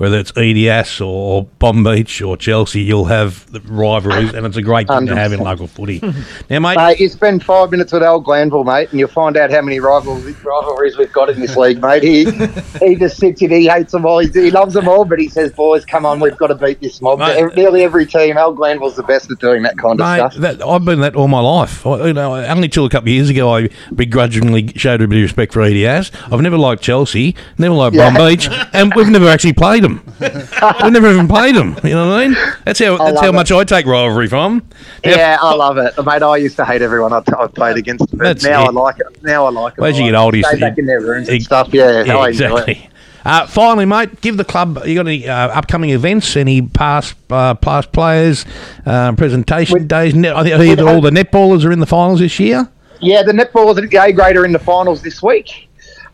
[0.00, 4.88] whether it's EDS or Bonbeach or Chelsea, you'll have the rivalries, and it's a great
[4.88, 6.00] thing to have in local footy.
[6.48, 9.50] now, mate, Mate, you spend five minutes with Al Glanville, mate, and you'll find out
[9.50, 12.02] how many rivalries, rivalries we've got in this league, mate.
[12.02, 12.24] He
[12.80, 15.28] he just sits in, he hates them all, he, he loves them all, but he
[15.28, 17.36] says, "Boys, come on, we've got to beat this mob." Mate.
[17.36, 20.34] Ev- Nearly every team, Al Glanville's the best at doing that kind of Mate, stuff.
[20.36, 21.86] that, I've been that all my life.
[21.86, 25.18] I, you know, only till a couple of years ago, I begrudgingly showed a bit
[25.18, 26.10] of respect for EDS.
[26.32, 28.10] I've never liked Chelsea, never liked Yeah.
[28.10, 29.89] Bonbeach, and we've never actually played them.
[30.20, 31.76] We've never even played them.
[31.84, 32.36] You know what I mean?
[32.64, 33.32] That's how that's how it.
[33.34, 34.62] much I take rivalry from.
[35.04, 36.22] Now, Yeah, I love it, mate.
[36.22, 38.68] I used to hate everyone I, I played against, but now it.
[38.68, 39.22] I like it.
[39.22, 39.82] Now I like it.
[39.84, 41.68] As you get older, you stay back in their rooms and stuff.
[41.72, 42.68] Yeah, Yeah, I enjoy it.
[42.68, 42.90] exactly.
[43.22, 44.80] Uh, finally, mate, give the club.
[44.86, 46.36] You got any uh, upcoming events?
[46.36, 48.46] Any past uh, past players?
[48.86, 50.14] Uh, presentation We- days?
[50.14, 52.66] Ne- I think I hear that all the netballers are in the finals this year.
[53.02, 55.68] Yeah, the netballers at the A grade are in the finals this week.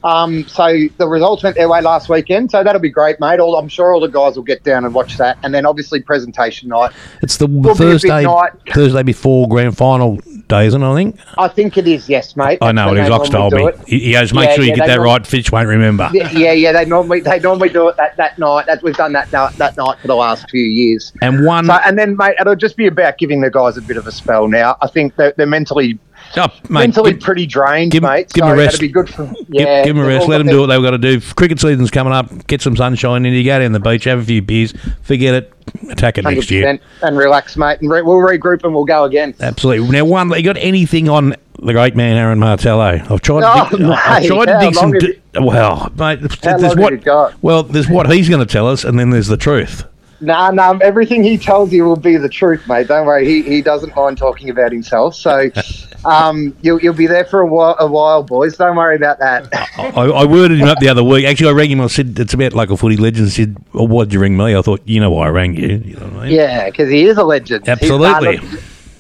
[0.04, 0.66] Um, so
[0.98, 3.40] the results went their way last weekend, so that'll be great, mate.
[3.40, 6.00] All, I'm sure all the guys will get down and watch that, and then obviously
[6.00, 6.92] presentation night.
[7.22, 8.52] It's the big Thursday night.
[8.72, 10.86] Thursday before grand final day, isn't it?
[10.86, 11.18] I think.
[11.38, 12.58] I think it is, yes, mate.
[12.62, 13.10] I know it is.
[13.10, 13.68] Ox told me.
[13.86, 15.26] He, he goes, make Yeah, sure you yeah, get that norm- right.
[15.26, 16.08] Fitch won't remember.
[16.12, 16.72] Yeah, yeah, yeah.
[16.72, 18.66] They normally they normally do it that, that night.
[18.66, 21.12] That we've done that that, that night for the last few years.
[21.20, 23.96] And one, So, and then, mate, it'll just be about giving the guys a bit
[23.96, 24.76] of a spell now.
[24.80, 25.98] I think they're, they're mentally
[26.36, 28.32] oh, mate, mentally give, pretty drained, give mate.
[28.32, 28.80] give so a rest.
[28.80, 29.84] Be good for give, yeah.
[29.84, 30.28] give 'em a rest.
[30.28, 31.20] Let them do what they've got to do.
[31.20, 32.46] Cricket season's coming up.
[32.46, 33.32] Get some sunshine in.
[33.32, 34.72] You go down the beach, have a few beers,
[35.02, 35.52] forget it,
[35.90, 36.78] attack it next year.
[37.02, 37.80] and relax, mate.
[37.80, 39.34] And re- we'll regroup and we'll go again.
[39.40, 39.88] Absolutely.
[39.90, 43.00] Now, one, you got anything on the great man Aaron Martello?
[43.08, 43.42] I've tried.
[43.44, 44.90] Oh, to dig, I've mate, tried to dig some.
[44.90, 47.42] long have Di- well, mate, there's what.
[47.42, 49.84] Well, there's what he's going to tell us, and then there's the truth.
[50.20, 50.78] Nah, nah.
[50.80, 52.88] Everything he tells you will be the truth, mate.
[52.88, 53.26] Don't worry.
[53.26, 55.14] He, he doesn't mind talking about himself.
[55.14, 55.50] So,
[56.04, 58.56] um, you'll you'll be there for a while, a while, boys.
[58.56, 59.48] Don't worry about that.
[59.78, 61.24] I, I worded him up the other week.
[61.24, 61.80] Actually, I rang him.
[61.80, 63.36] I said it's about local footy legends.
[63.36, 65.68] He said, well, "Why'd you ring me?" I thought, you know why I rang you.
[65.84, 66.34] You know what I mean?
[66.34, 67.68] Yeah, because he is a legend.
[67.68, 68.38] Absolutely.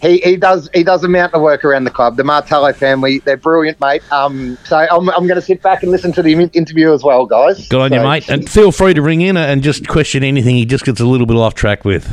[0.02, 2.16] he, he does he does a mountain of work around the club.
[2.16, 4.02] The Martello family, they're brilliant, mate.
[4.12, 7.24] Um, so I'm, I'm going to sit back and listen to the interview as well,
[7.26, 7.66] guys.
[7.68, 8.28] Good on you, mate.
[8.28, 11.26] And feel free to ring in and just question anything he just gets a little
[11.26, 12.06] bit off track with.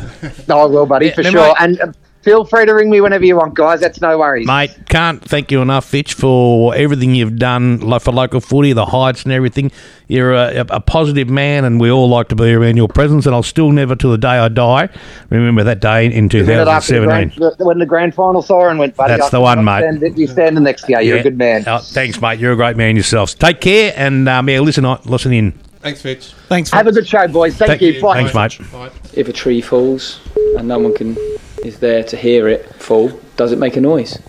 [0.48, 1.34] No, I will, buddy, Yeah, for sure.
[1.48, 1.56] mate.
[1.60, 3.82] And feel free to ring me whenever you want, guys.
[3.82, 4.48] That's no worries.
[4.48, 9.24] Mate, can't thank you enough, Fitch, for everything you've done for local footy, the heights
[9.24, 9.72] and everything.
[10.08, 13.26] You're a, a positive man, and we all like to be around your presence.
[13.26, 14.90] And I'll still never, till the day I die,
[15.30, 17.40] remember that day in The minute after the 2017.
[17.40, 19.14] grand, when the grand final siren went, buddy.
[19.14, 19.80] That's I- the one, mate.
[19.98, 21.00] stand- You're standing next to you.
[21.00, 21.64] You're a good man.
[21.68, 22.40] Oh, thanks, mate.
[22.40, 23.38] You're a great man yourself.
[23.38, 25.52] Take care, and um, yeah, listen, on- listen in.
[25.82, 26.28] Thanks, Fitch.
[26.48, 26.70] Thanks.
[26.72, 27.56] Have a good show, boys.
[27.58, 27.92] Thank, Thank you.
[27.94, 28.02] you.
[28.02, 28.24] Bye.
[28.26, 28.72] Thanks, mate.
[28.72, 28.90] Bye.
[29.16, 30.22] if a tree falls
[30.58, 31.18] and no one can
[31.64, 34.22] is there to hear it fall, does it make a noise?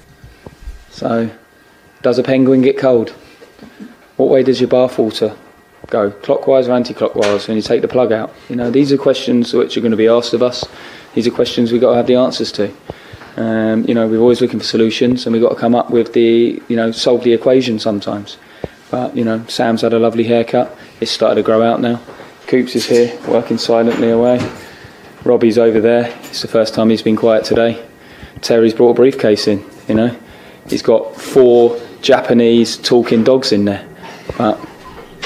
[0.90, 1.30] So,
[2.02, 3.10] does a penguin get cold?
[4.16, 5.36] What way does your bath water
[5.88, 6.10] go?
[6.10, 8.32] Clockwise or anti-clockwise when you take the plug out?
[8.48, 10.64] You know, these are questions which are going to be asked of us.
[11.14, 12.72] These are questions we've got to have the answers to.
[13.36, 16.12] Um, you know, we're always looking for solutions, and we've got to come up with
[16.12, 18.36] the, you know, solve the equation sometimes.
[18.90, 20.76] But you know, Sam's had a lovely haircut.
[21.00, 22.00] It's started to grow out now.
[22.46, 24.38] Coops is here, working silently away.
[25.24, 26.06] Robbie's over there.
[26.24, 27.84] It's the first time he's been quiet today.
[28.40, 29.64] Terry's brought a briefcase in.
[29.88, 30.16] You know,
[30.68, 33.86] he's got four Japanese talking dogs in there.
[34.36, 34.58] But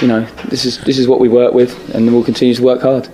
[0.01, 2.83] you know, this is this is what we work with, and we'll continue to work
[2.83, 3.09] hard.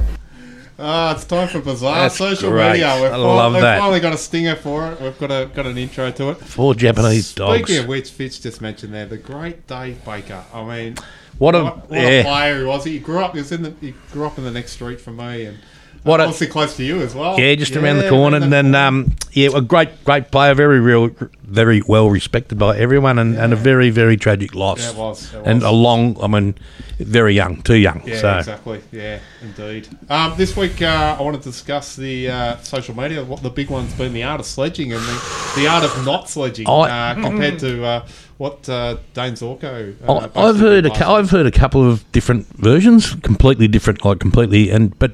[0.77, 2.73] Ah, it's time for bizarre That's social great.
[2.73, 2.99] media.
[3.01, 3.79] We've, I love we've that.
[3.79, 5.01] finally got a stinger for it.
[5.01, 6.39] We've got a got an intro to it.
[6.39, 7.63] Four Japanese dogs.
[7.63, 10.43] Speaking of which, Fitch just mentioned there the great Dave Baker.
[10.53, 10.97] I mean,
[11.39, 12.09] What a what, what yeah.
[12.09, 12.85] a player he was.
[12.85, 13.33] He grew up.
[13.35, 13.71] He was in the.
[13.81, 15.59] He grew up in the next street from me, and
[16.05, 17.41] What a, Obviously close to you as well.
[17.41, 21.09] yeah, just around the corner, and then um, yeah, a great, great player, very real,
[21.43, 24.81] very well respected by everyone, and, and a very, very tragic loss.
[24.81, 26.57] Yeah, it was, it and a long, I mean,
[26.99, 28.03] very young, too young.
[28.05, 28.83] Yeah, so exactly.
[28.93, 29.89] Yeah, indeed.
[30.11, 33.25] Um, this week, uh, I want to discuss the uh, social media.
[33.25, 36.29] What the big one's been the art of sledging and the, the art of not
[36.29, 39.95] sledging I- uh, compared to uh, what uh, Dayne Zorko.
[40.07, 41.01] Uh, I've heard a, week.
[41.01, 45.13] I've heard a couple of different versions, completely different, like completely, and but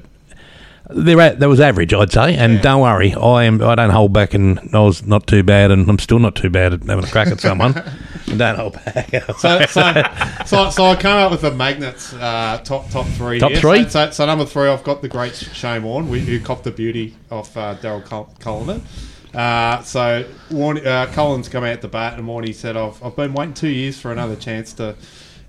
[0.93, 2.35] they're at, that was average, I'd say.
[2.35, 2.61] And Yeah.
[2.61, 5.89] don't worry, I am I don't hold back, and I was not too bad, and
[5.89, 7.73] I'm still not too bad at having a crack at someone.
[8.37, 9.09] don't hold back.
[9.37, 10.03] So, so,
[10.45, 13.39] so, so I came up with the magnets uh, top top three.
[13.39, 13.59] Top here.
[13.59, 13.83] three?
[13.83, 17.15] So, so, so number three, I've got the great Shane Warne, who- copped the beauty
[17.29, 18.81] off uh, Daryll Cul- Cullinan.
[19.33, 23.33] Uh, so Warne, uh, Cullen's come out the bat, and Warne said, "I've I've been
[23.33, 24.95] waiting two years for another chance to."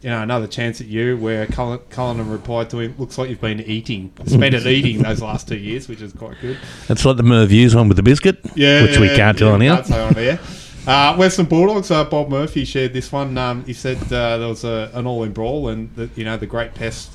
[0.02, 1.16] You know, another chance at you.
[1.16, 5.22] Where Cullen, Cullinan replied to him, "Looks like you've been eating, spent it eating those
[5.22, 8.02] last two years, which is quite good." That's like the Merv Hughes one with the
[8.02, 10.02] biscuit, Yeah, which we can't tell yeah, on here.
[10.02, 10.40] On here.
[10.86, 11.90] Uh, Western Bulldogs.
[11.90, 13.38] Uh, Bob Murphy shared this one.
[13.38, 16.46] Um, he said uh, there was a, an all-in brawl, and the, you know the
[16.46, 17.12] great pest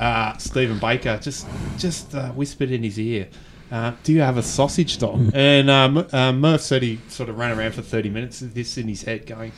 [0.00, 1.46] uh, Steven Baker just
[1.78, 3.28] just uh, whispered in his ear.
[3.70, 5.30] Uh, do you have a sausage dog?
[5.34, 8.76] And um, uh, Murph said he sort of ran around for 30 minutes with this
[8.76, 9.52] in his head going,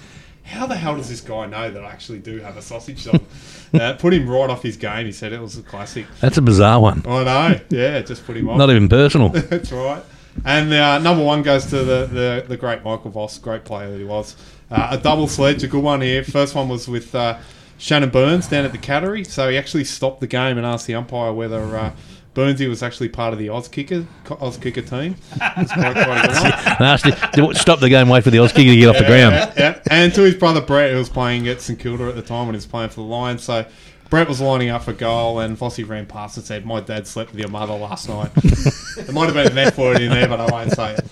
[0.45, 3.23] how the hell does this guy know that I actually do have a sausage dog?
[3.75, 5.07] uh, put him right off his game.
[5.07, 6.07] He said it was a classic.
[6.21, 7.03] That's a bizarre one.
[7.07, 7.61] I know.
[7.71, 8.59] Yeah, just put him off.
[8.59, 9.29] Not even personal.
[9.31, 10.03] That's right.
[10.45, 13.99] And uh, number one goes to the, the, the great Michael Voss, great player that
[13.99, 14.35] he was.
[14.71, 16.25] Uh, a double sledge, a good one here.
[16.25, 17.39] First one was with uh,
[17.79, 19.27] Shannon Burns down at the Cattery.
[19.27, 21.93] So he actually stopped the game and asked the umpire whether
[22.35, 24.07] Burnsy was actually part of the Auskicker
[24.41, 25.17] Oz kicker team.
[25.37, 26.77] Quite, quite a.
[26.81, 27.11] Nasty.
[27.55, 29.35] Stop the game, wait for the Auskicker to get off the ground.
[29.35, 29.79] Yeah, yeah.
[29.91, 32.55] And to his brother Brett, who was playing at St Kilda at the time when
[32.55, 33.43] he was playing for the Lions.
[33.43, 33.67] So
[34.09, 37.33] Brett was lining up for goal, and Vossy ran past and said, "My dad slept
[37.33, 40.41] with your mother last night." it might have been an F word in there, but
[40.41, 41.07] I won't say it.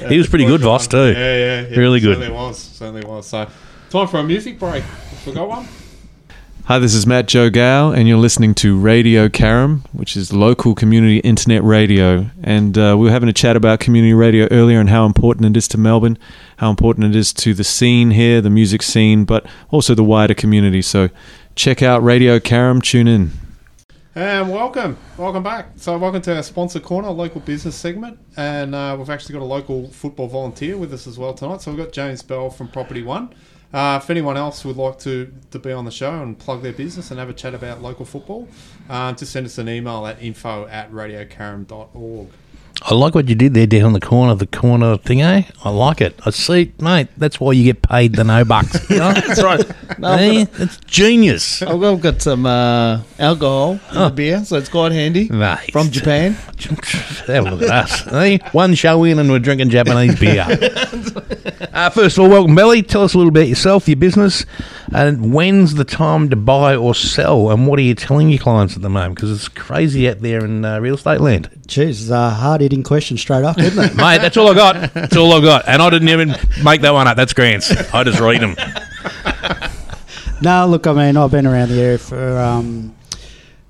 [0.00, 1.12] Yeah, He was pretty good, Voss, too.
[1.12, 1.76] Yeah, yeah, yeah.
[1.76, 2.16] Really good.
[2.18, 2.58] Certainly was.
[2.58, 3.26] Certainly was.
[3.26, 3.48] So,
[3.90, 4.84] time for a music break.
[5.24, 5.68] Forgot one.
[6.66, 10.74] Hi, this is Matt Joe Gow, and you're listening to Radio Carrum, which is local
[10.74, 12.28] community internet radio.
[12.42, 15.56] And uh, we were having a chat about community radio earlier and how important it
[15.56, 16.18] is to Melbourne,
[16.56, 20.34] how important it is to the scene here, the music scene, but also the wider
[20.34, 20.82] community.
[20.82, 21.08] So
[21.54, 23.30] check out Radio Carrum, tune in.
[24.16, 25.68] And welcome, welcome back.
[25.76, 29.44] So, welcome to our sponsor corner, local business segment, and uh, we've actually got a
[29.44, 31.60] local football volunteer with us as well tonight.
[31.60, 33.34] So, we've got James Bell from Property One.
[33.76, 36.72] Uh, if anyone else would like to, to be on the show and plug their
[36.72, 38.48] business and have a chat about local football,
[38.88, 42.28] uh, just send us an email at info at radiocaram.org.
[42.82, 45.42] I like what you did there down the corner, the corner thing, eh?
[45.64, 46.18] I like it.
[46.24, 47.08] I see, mate.
[47.16, 48.88] That's why you get paid the no bucks.
[48.90, 49.12] You know?
[49.12, 49.98] That's right.
[49.98, 50.40] No, Eh?
[50.42, 51.62] I've got, That's genius.
[51.62, 55.28] I've got- I've got some uh, alcohol in the beer, so it's quite handy.
[55.30, 55.72] Mate.
[55.72, 56.32] From Japan.
[57.26, 58.06] Have a look at us.
[58.12, 58.38] eh?
[58.52, 60.44] One show in and we're drinking Japanese beer.
[61.72, 62.82] uh, first of all, welcome, Belly.
[62.82, 64.44] Tell us a little bit about yourself, your business,
[64.94, 68.76] and when's the time to buy or sell, and what are you telling your clients
[68.76, 69.16] at the moment?
[69.16, 71.50] Because it's crazy out there in uh, real estate land.
[71.66, 73.94] Jeez, it's a hard hitting question straight up, didn't it?
[73.96, 74.92] Mate, that's all I got.
[74.92, 75.68] That's all I got.
[75.68, 77.16] And I didn't even make that one up.
[77.16, 77.70] That's Grant's.
[77.94, 78.56] I just read them.
[80.42, 82.92] no, look, I mean, I've been around the area for um,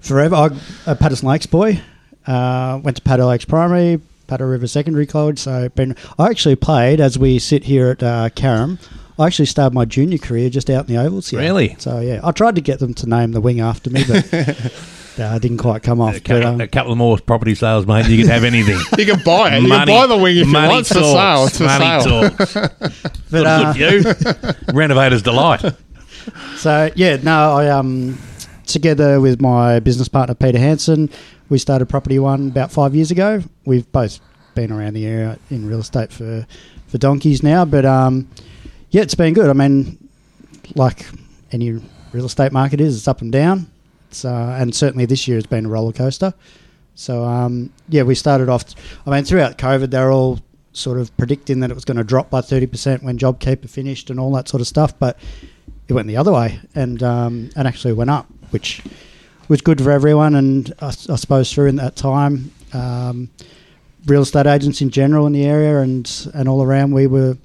[0.01, 0.35] forever.
[0.35, 1.79] I'm a Patterson Lakes boy.
[2.27, 5.39] Uh, went to Paddo Lakes Primary, Paddo River Secondary College.
[5.39, 5.95] So, been.
[6.19, 8.31] I actually played as we sit here at uh.
[9.19, 11.41] I actually started my junior career just out in the ovals here.
[11.41, 11.75] Really?
[11.79, 14.31] So yeah, I tried to get them to name the wing after me, but
[15.19, 16.17] uh, didn't quite come off.
[16.17, 18.07] A couple, But, um, a couple of more property sales, mate.
[18.07, 18.79] You can have anything.
[18.99, 19.63] You can buy it.
[19.63, 20.81] You can buy the wing if you want.
[20.81, 21.47] It's for sale.
[21.47, 22.31] It's for money sale.
[22.31, 22.55] talks.
[23.31, 24.53] but, uh, good view.
[24.75, 25.65] Renovator's delight.
[26.57, 28.19] So yeah, no, I um
[28.67, 31.09] together with my business partner Peter Hansen,
[31.49, 33.43] we started Property One about five years ago.
[33.65, 34.19] We've both
[34.55, 36.47] been around the area in real estate for
[36.89, 38.29] for donkeys now, but um
[38.91, 39.49] yeah, it's been good.
[39.51, 39.99] I mean,
[40.75, 41.07] like
[41.53, 41.81] any
[42.13, 43.71] real estate market is, it's up and down.
[44.17, 46.35] So and certainly this year has been a roller coaster.
[46.95, 48.65] So um yeah, we started off.
[49.07, 50.41] I mean, throughout COVID, they're all
[50.73, 54.11] sort of predicting that it was going to drop by thirty percent when JobKeeper finished
[54.11, 55.19] and all that sort of stuff, but
[55.89, 58.83] it went the other way and um, and actually went up, which
[59.49, 60.35] was good for everyone.
[60.35, 63.31] And I suppose through in that time, um,
[64.07, 67.37] real estate agents in general in the area and and all around, we were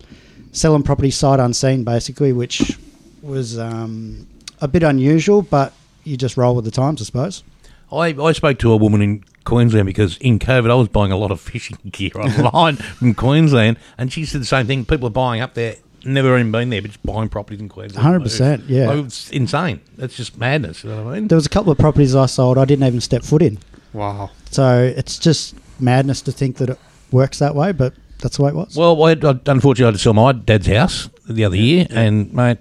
[0.51, 2.77] selling property sight unseen, basically, which
[3.21, 4.27] was um,
[4.59, 5.73] a bit unusual, but
[6.03, 7.43] you just roll with the times, I suppose.
[7.91, 11.17] I, I spoke to a woman in Queensland because in COVID I was buying a
[11.17, 14.85] lot of fishing gear online from Queensland, and she said the same thing.
[14.85, 18.23] People are buying up there, never even been there, but just buying properties in Queensland.
[18.23, 18.91] 100%, yeah.
[18.91, 19.81] Oh, it's insane.
[19.97, 20.83] That's just madness.
[20.83, 21.27] You know what I mean?
[21.27, 23.57] There was a couple of properties I sold I didn't even step foot in.
[23.93, 24.29] Wow.
[24.51, 26.79] So it's just madness to think that it
[27.11, 28.75] works that way, but that's the way it was.
[28.75, 32.31] Well, I, I, unfortunately, I had to sell my dad's house the other year, and
[32.33, 32.59] mate,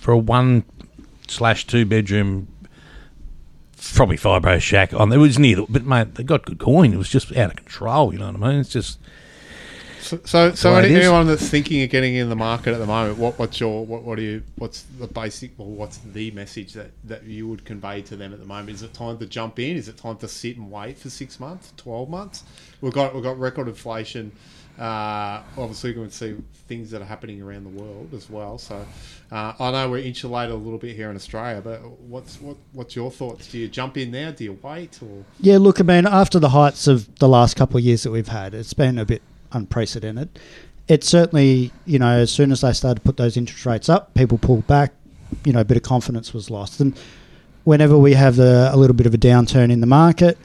[0.00, 0.64] for a one
[1.32, 2.48] slash two bedroom,
[3.94, 6.92] probably fibro shack on, it was near, the, but mate, they got good coin.
[6.92, 8.12] It was just out of control.
[8.12, 8.60] You know what I mean?
[8.60, 8.98] It's just
[10.02, 12.74] So, so, so the way it any, anyone that's thinking of getting in the market
[12.74, 15.98] at the moment, what, what's your, what, what are you, what's the basic, or what's
[15.98, 18.70] the message that, that you would convey to them at the moment?
[18.70, 19.76] Is it time to jump in?
[19.76, 22.42] Is it time to sit and wait for six months, twelve months?
[22.80, 24.32] We've got, we've got record inflation.
[24.78, 26.34] Uh, obviously, we can see
[26.66, 28.58] things that are happening around the world as well.
[28.58, 28.84] So,
[29.30, 32.96] uh, I know we're insulated a little bit here in Australia, but what's what, what's
[32.96, 33.50] your thoughts?
[33.50, 34.30] Do you jump in now?
[34.30, 34.98] Do you wait?
[35.02, 38.10] Or Yeah, look, I mean, after the heights of the last couple of years that
[38.10, 40.30] we've had, it's been a bit unprecedented.
[40.88, 44.14] It certainly, you know, as soon as they started to put those interest rates up,
[44.14, 44.92] people pulled back.
[45.44, 46.98] You know, a bit of confidence was lost, and
[47.64, 50.38] whenever we have a, a little bit of a downturn in the market,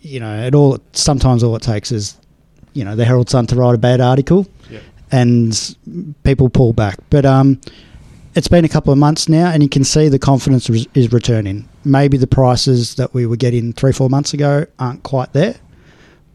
[0.00, 2.16] you know, it all sometimes all it takes is,
[2.76, 4.82] you know, the Herald Sun to write a bad article, Yep.
[5.10, 5.76] and
[6.24, 6.98] people pull back.
[7.10, 7.60] But um,
[8.34, 11.12] it's been a couple of months now, and you can see the confidence is, is
[11.12, 11.68] returning.
[11.84, 15.54] Maybe the prices that we were getting three, four months ago aren't quite there,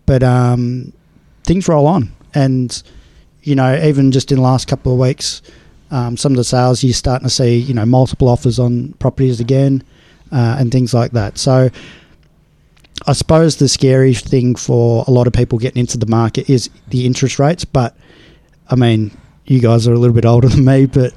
[0.06, 0.92] but um,
[1.44, 2.12] things roll on.
[2.34, 2.82] And
[3.44, 5.42] you know, even just in the last couple of weeks,
[5.90, 9.40] um, some of the sales you're starting to see, you know, multiple offers on properties
[9.40, 9.84] again,
[10.32, 11.38] uh, and things like that.
[11.38, 11.70] So.
[13.08, 16.70] I suppose the scary thing for a lot of people getting into the market is
[16.90, 17.96] the interest rates, but
[18.70, 21.14] I mean, you guys are a little bit older than me, but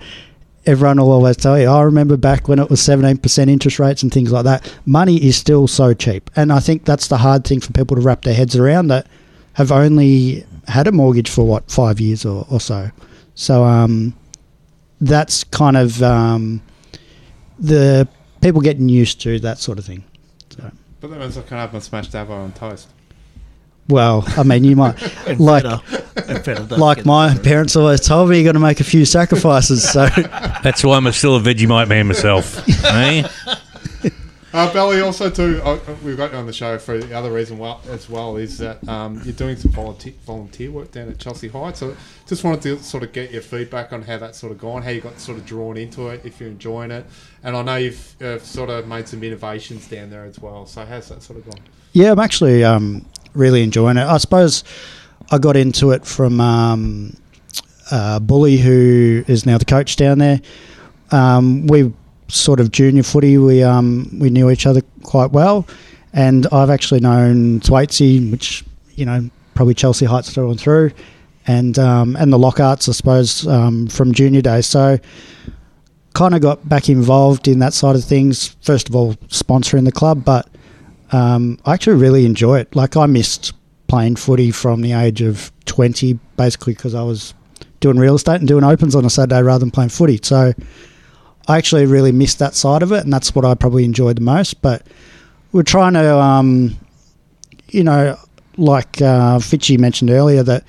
[0.67, 4.13] everyone will always tell you, I remember back when it was 17% interest rates and
[4.13, 4.73] things like that.
[4.87, 6.31] Money is still so cheap.
[6.37, 9.07] And I think that's the hard thing for people to wrap their heads around that
[9.55, 12.91] have only had a mortgage for what, five years or, or so.
[13.35, 14.15] So um,
[15.01, 16.63] that's kind of um,
[17.59, 18.09] the
[18.41, 20.05] people getting used to that sort of thing.
[21.05, 21.09] So.
[21.09, 22.89] but that means I can have my smashed avo on toast.
[23.89, 24.97] Well, I mean, you might
[25.39, 25.65] like
[26.71, 29.87] like my parents always told me, you got to make a few sacrifices.
[29.89, 30.07] So
[30.63, 32.67] that's why I'm still a Vegemite man myself.
[32.85, 33.29] eh?
[34.55, 37.59] Uh, Belly, also too, uh, we've got you on the show for the other reason
[37.59, 41.49] well, as well is that um, you're doing some volunteer, volunteer work down at Chelsea
[41.49, 41.81] Heights.
[41.81, 41.97] So
[42.29, 44.91] just wanted to sort of get your feedback on how that's sort of gone, how
[44.91, 47.05] you got sort of drawn into it, if you're enjoying it.
[47.43, 50.67] And I know you've uh, sort of made some innovations down there as well.
[50.67, 51.61] So how's that sort of gone?
[51.93, 54.07] yeah, I'm actually um, really enjoying it.
[54.07, 54.63] I suppose
[55.33, 57.17] I got into it from um,
[57.91, 60.41] uh, Bully, who is now the coach down there.
[61.11, 61.93] Um, we
[62.29, 63.39] sort of junior footy.
[63.39, 65.67] We um, we knew each other quite well,
[66.13, 70.93] and I've actually known Thwaites, which you know probably Chelsea Heights through and through,
[71.47, 74.67] and um, and the Lockharts, I suppose, um, from junior days.
[74.67, 74.99] So
[76.15, 78.57] kind of got back involved in that side of things.
[78.63, 80.49] First of all, sponsoring the club, but
[81.13, 82.75] um, I actually really enjoy it.
[82.75, 83.53] Like I missed
[83.89, 87.35] playing footy from the age of twenty, basically because I was
[87.81, 90.19] doing real estate and doing opens on a Saturday rather than playing footy.
[90.23, 90.55] So
[91.47, 94.23] I actually really missed that side of it, and that's what I probably enjoyed the
[94.23, 94.63] most.
[94.63, 94.87] But
[95.53, 96.77] we're trying to, um,
[97.69, 98.17] you know,
[98.57, 100.65] like uh, Fitchy mentioned earlier, that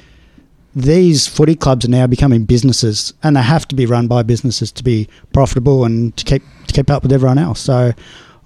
[0.75, 4.71] these footy clubs are now becoming businesses, and they have to be run by businesses
[4.73, 7.61] to be profitable and to keep to keep up with everyone else.
[7.61, 7.93] So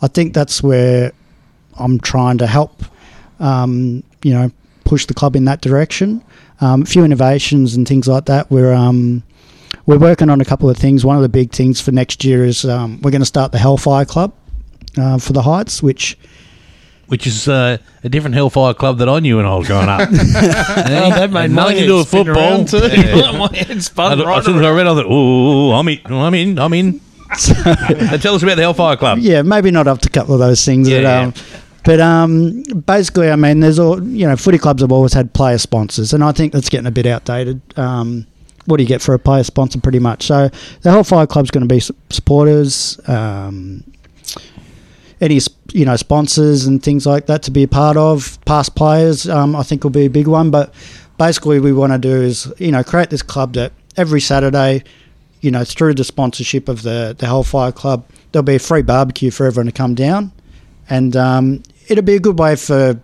[0.01, 1.11] I think that's where
[1.79, 2.83] I'm trying to help,
[3.39, 4.51] um, you know,
[4.83, 6.23] push the club in that direction.
[6.61, 8.51] Um, a few innovations and things like that.
[8.51, 9.23] We're um,
[9.89, 11.03] we're working on a couple of things.
[11.03, 13.57] One of the big things for next year is um, we're going to start the
[13.57, 14.35] Hellfire Club
[14.95, 16.15] uh, for the Heights, which
[17.07, 20.07] Which is uh, a different Hellfire club that I knew when I was growing up.
[20.11, 22.37] Oh, that made Had my nothing to do with football.
[22.37, 22.77] around too.
[22.87, 23.31] Yeah.
[23.37, 25.87] my head I, spun I, right as soon as I read, I thought, "Oh, I'm
[25.87, 29.19] in, I'm in, I'm in." Uh, Tell us about the Hellfire Club.
[29.19, 30.87] yeah, maybe not up to a couple of those things.
[30.89, 31.33] Yeah, but, um,
[31.83, 35.57] but um, basically, I mean, there's all you know, footy clubs have always had player
[35.57, 37.61] sponsors, and I think that's getting a bit outdated.
[37.77, 38.25] Um,
[38.69, 40.27] what do you get for a player sponsor, pretty much?
[40.27, 40.49] So
[40.81, 41.79] the Hellfire Club's going to be
[42.09, 43.83] supporters, um,
[45.21, 45.39] any
[45.73, 48.37] you know sponsors and things like that to be a part of.
[48.45, 50.51] Past players, um, I think, will be a big one.
[50.51, 50.73] But
[51.17, 54.83] basically, we want to do is you know create this club that every Saturday,
[55.41, 59.31] you know, through the sponsorship of the the Hellfire Club, there'll be a free barbecue
[59.31, 60.31] for everyone to come down,
[60.89, 62.99] and um, it'll be a good way for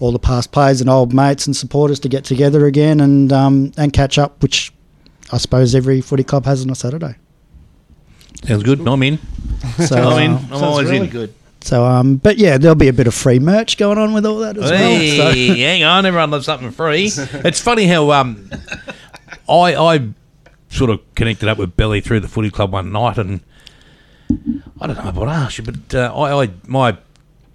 [0.00, 3.72] all the past players and old mates and supporters to get together again and um,
[3.76, 4.72] and catch up, which
[5.32, 7.16] I suppose every footy club has on a Saturday.
[8.44, 8.86] Sounds good.
[8.86, 9.18] I'm in.
[9.86, 10.30] So, I'm in.
[10.32, 11.06] uh, I'm always in.
[11.06, 11.32] Good.
[11.62, 14.40] So, um, but yeah, there'll be a bit of free merch going on with all
[14.40, 15.32] that as Hey, well.
[15.32, 15.34] So.
[15.54, 17.10] hang on, everyone loves something free.
[17.14, 18.50] it's funny how um,
[19.48, 20.08] I I
[20.68, 23.40] sort of connected up with Belly through the footy club one night, and
[24.80, 26.98] I don't know what I asked you, but uh, I, I my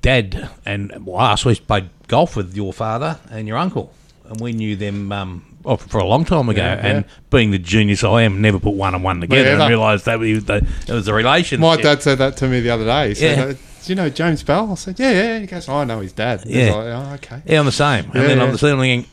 [0.02, 3.94] dad and well, us we played golf with your father and your uncle,
[4.28, 6.62] and we knew them um, oh, for a long time ago.
[6.62, 9.62] Yeah, and being the genius I am, never put one and one together Never.
[9.62, 11.62] and realised that we, that it was a relationship.
[11.62, 13.14] My dad said that to me the other day.
[13.14, 13.44] He Yeah.
[13.44, 14.72] uh, Do you know James Bell?
[14.72, 15.40] I said, Yeah, yeah.
[15.40, 16.44] He goes, oh, I know his dad.
[16.46, 16.76] Yeah.
[16.76, 17.42] like, oh, okay.
[17.46, 18.06] Yeah, I'm the same.
[18.14, 19.10] Yeah, and then I'm the same thinking,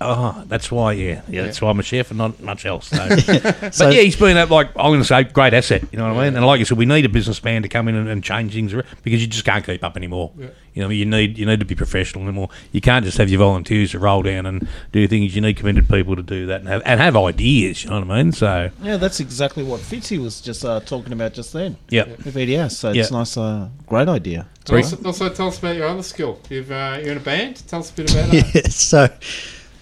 [0.00, 2.88] oh, that's why, yeah, yeah, that's why I'm a chef and not much else.
[2.88, 3.08] So.
[3.60, 5.82] but So- yeah, he's been a, like I'm going to say, great asset.
[5.92, 6.36] You know what I mean?
[6.36, 8.72] And like you said, we need a businessman to come in and, and change things
[8.72, 10.32] around because you just can't keep up anymore.
[10.72, 12.48] You know, you need you need to be professional anymore.
[12.70, 15.34] You can't just have your volunteers to roll down and do things.
[15.34, 17.82] You need committed people to do that and have and have ideas.
[17.82, 18.30] You know what I mean?
[18.32, 21.76] So Yeah, that's exactly what Fitzy was just uh, talking about just then.
[21.88, 23.02] yeah, With EDS, so Yeah.
[23.02, 24.46] it's nice, uh, great idea.
[24.70, 26.38] Also, also, tell us about your other skill.
[26.48, 27.66] You've, uh, you're in a band.
[27.66, 28.54] Tell us a bit about that.
[28.54, 29.08] Yeah, so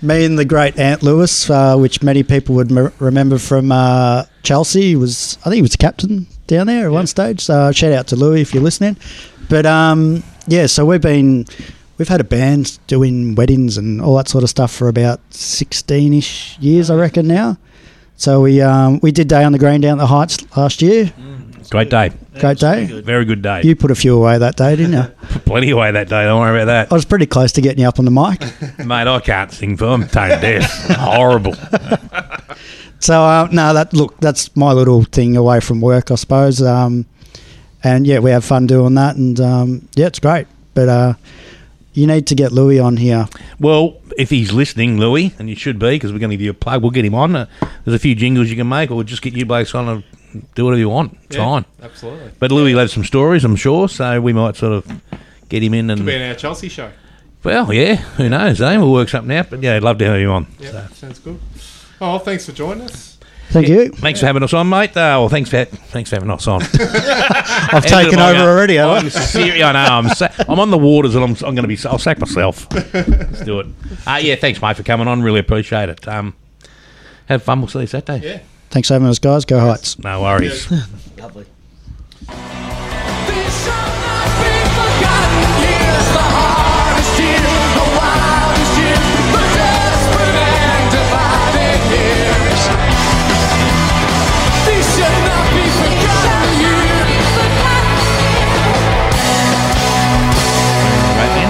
[0.01, 4.25] me and the great Ant Lewis, uh, which many people would m- remember from uh,
[4.43, 7.41] Chelsea, was I think he was the captain down there at one stage.
[7.41, 8.97] So shout out to Louis if you're listening.
[9.49, 11.47] But um, yeah, so we've been
[11.99, 16.15] we've had a band doing weddings and all that sort of stuff for about sixteen
[16.15, 17.59] ish years, I reckon now.
[18.17, 21.13] So we um, we did Day on the Green down at the Heights last year.
[21.71, 22.11] Great day,
[22.41, 22.87] Great day.
[23.03, 23.63] very good day.
[23.63, 25.03] You put a few away that day, didn't you?
[25.29, 26.25] Put plenty away that day.
[26.25, 26.93] Don't worry about that.
[26.93, 28.41] I was pretty close to getting you up on the mic.
[28.87, 29.07] mate.
[29.07, 30.71] I can't sing for I'm tone deaf.
[30.97, 31.55] Horrible.
[33.01, 36.61] So uh, no, that look, that's my little thing away from work, I suppose.
[36.63, 37.07] Um,
[37.85, 40.47] and yeah, we have fun doing that, and um, yeah, it's great.
[40.75, 41.15] But uh,
[41.93, 43.29] you need to get Louis on here.
[43.61, 46.51] Well, if he's listening, Louis, and you should be, because we're going to give you
[46.51, 47.37] a plug, we'll get him on.
[47.37, 47.47] Uh,
[47.85, 50.03] there's a few jingles you can make, or we'll just get you blokes on and
[50.55, 51.17] do whatever you want.
[51.25, 51.65] It's Yeah, fine.
[51.83, 52.31] Absolutely.
[52.39, 55.01] But Louis will have some stories, I'm sure, so we might sort of
[55.49, 56.23] get him in Could be and.
[56.23, 56.91] in our Chelsea show.
[57.45, 58.77] Well, yeah, who knows, eh?
[58.77, 60.47] We'll work something out, but yeah, I'd love to have you on.
[60.59, 61.39] Yeah, sounds good.
[62.01, 63.17] Oh, well, thanks for joining us.
[63.51, 63.89] Thank you.
[63.89, 64.91] Thanks for having us on, mate.
[64.91, 66.61] Uh, well, thanks for thanks for having us on.
[66.81, 68.75] I've taken over already.
[68.77, 68.99] haven't I?
[68.99, 69.65] I'm serious.
[69.65, 69.79] I know.
[69.79, 71.79] I'm, sa- I'm on the waters, and I'm, I'm going to be.
[71.89, 72.67] I'll sack myself.
[72.95, 73.67] Let's do it.
[74.07, 75.23] Uh, yeah, thanks, mate, for coming on.
[75.23, 76.07] Really appreciate it.
[76.07, 76.35] Um,
[77.27, 77.61] have fun.
[77.61, 78.27] We'll see you Saturday.
[78.27, 78.41] Yeah.
[78.71, 79.45] Thanks for having us, guys.
[79.45, 79.99] Go Heights.
[79.99, 80.71] No worries.
[81.19, 81.47] Lovely.
[101.19, 101.49] Right, man.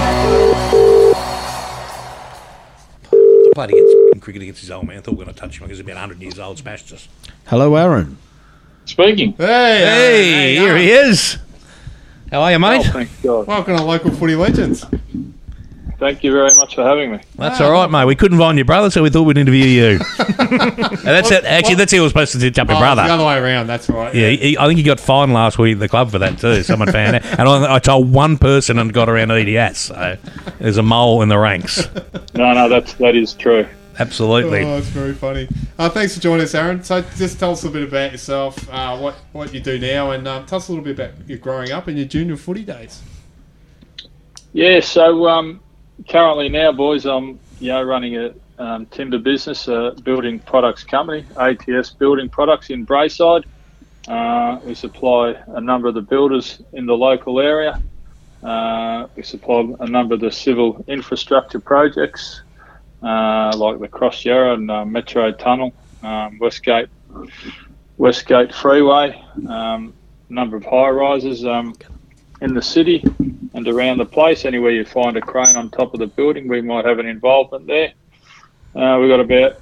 [3.11, 3.98] He against in
[4.29, 4.97] cricket against his old man.
[4.97, 6.59] I thought we were going to touch him because he's about 100 years old.
[6.59, 7.07] Smashed us.
[7.47, 8.17] Hello, Aaron.
[8.85, 9.33] Speaking.
[9.33, 9.45] Hey,
[9.79, 11.39] Hey, hey here he is.
[12.31, 12.85] How are you, mate?
[12.87, 13.47] Oh, thank God.
[13.47, 14.85] Welcome to Local Footy Legends.
[15.97, 17.19] Thank you very much for having me.
[17.37, 18.05] That's all right, mate.
[18.05, 19.99] We couldn't find your brother, so we thought we'd interview you.
[20.49, 21.43] And that's it.
[21.45, 23.03] Actually, that's how we're supposed to jump your Oh, brother.
[23.03, 24.13] The other way around, that's right.
[24.13, 26.63] Yeah, he, I think he got fined last week at the club for that too.
[26.63, 29.77] Someone found out, and I, I told one person and got around EDS.
[29.77, 30.17] So
[30.59, 31.87] there's a mole in the ranks.
[32.35, 33.67] No, no, that's that is true.
[33.99, 34.63] Absolutely.
[34.63, 35.49] Oh, it's very funny.
[35.77, 36.81] Uh, thanks for joining us, Aaron.
[36.83, 40.25] So, just tell us a bit about yourself, uh, what what you do now, and
[40.27, 43.01] um, tell us a little bit about your growing up and your junior footy days.
[44.53, 45.59] Yeah, so um,
[46.07, 51.25] currently now, boys, I'm you know running a um, timber business, a building products company,
[51.37, 53.45] ATS Building Products in Braeside.
[54.07, 57.81] Uh, we supply a number of the builders in the local area.
[58.43, 62.41] Uh, we supply a number of the civil infrastructure projects,
[63.01, 65.73] uh, like the Cross Yarra and uh, Metro Tunnel,
[66.03, 66.89] um, Westgate,
[67.97, 69.93] Westgate Freeway, um,
[70.29, 71.75] number of high rises um,
[72.41, 73.03] in the city
[73.53, 74.45] and around the place.
[74.45, 77.67] Anywhere you find a crane on top of the building, we might have an involvement
[77.67, 77.93] there.
[78.75, 79.61] Uh, we've got about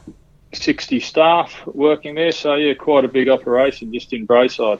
[0.53, 4.79] 60 staff working there, so yeah, quite a big operation just in Braeside.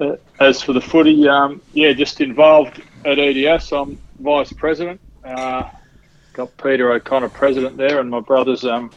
[0.00, 3.72] Uh, as for the footy, um, yeah, just involved at EDS.
[3.72, 5.00] I'm vice president.
[5.22, 5.70] Uh,
[6.34, 8.90] got Peter O'Connor president there, and my brother's um,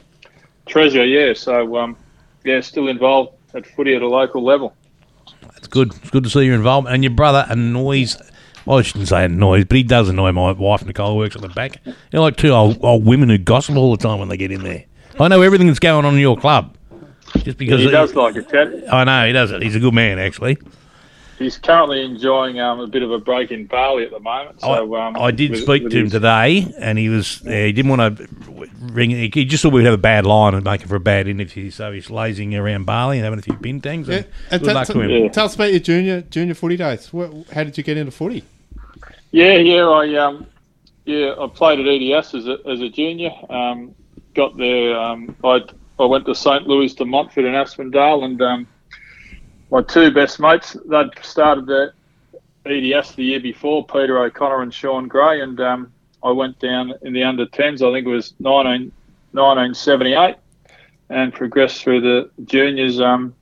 [0.65, 1.05] treasurer.
[1.05, 1.95] Yeah, so um,
[2.43, 4.75] yeah, still involved at footy at a local level.
[5.55, 5.93] It's good.
[5.95, 6.93] It's good to see your involvement.
[6.93, 8.17] And your brother annoys.
[8.65, 10.85] Well, I shouldn't say annoys, but he does annoy my wife.
[10.85, 11.81] Nicole works at the back.
[12.11, 14.61] They're like two old, old women who gossip all the time when they get in
[14.61, 14.83] there.
[15.17, 16.75] I know everything that's going on in your club.
[17.38, 18.91] Just because he does like a chat.
[18.91, 19.61] I know he does it.
[19.61, 20.57] He's a good man, actually.
[21.38, 24.59] He's currently enjoying um, a bit of a break in Bali at the moment.
[24.61, 27.71] So um, I did with- speak with to him today, and he was uh, he
[27.71, 28.27] didn't want to
[28.81, 29.11] ring.
[29.11, 31.69] He just thought we'd have a bad line and make it for a bad interview,
[31.69, 34.07] so he's lazing around Bali and having a few Bintangs.
[34.09, 35.29] And And good t- luck t- to him.
[35.29, 37.07] Tell us about your junior junior footy days.
[37.09, 38.43] Wh- how did you get into footy?
[39.31, 40.47] Yeah, yeah, I um,
[41.05, 43.31] yeah, I played at EDS as a as a junior.
[43.49, 43.93] Um,
[44.33, 44.97] got there.
[44.97, 45.61] Um, I
[45.99, 48.67] I went to St Louis de Montfort and Aspendale, and um,
[49.72, 51.93] my two best mates they'd started at
[52.65, 55.91] EDS the year before, Peter O'Connor and Sean Gray, and um,
[56.24, 58.91] I went down in the under 10s, I think it was 19,
[59.32, 60.36] 1978,
[61.09, 63.34] and progressed through the juniors um,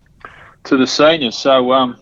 [0.66, 1.38] to the seniors.
[1.38, 1.98] So, um,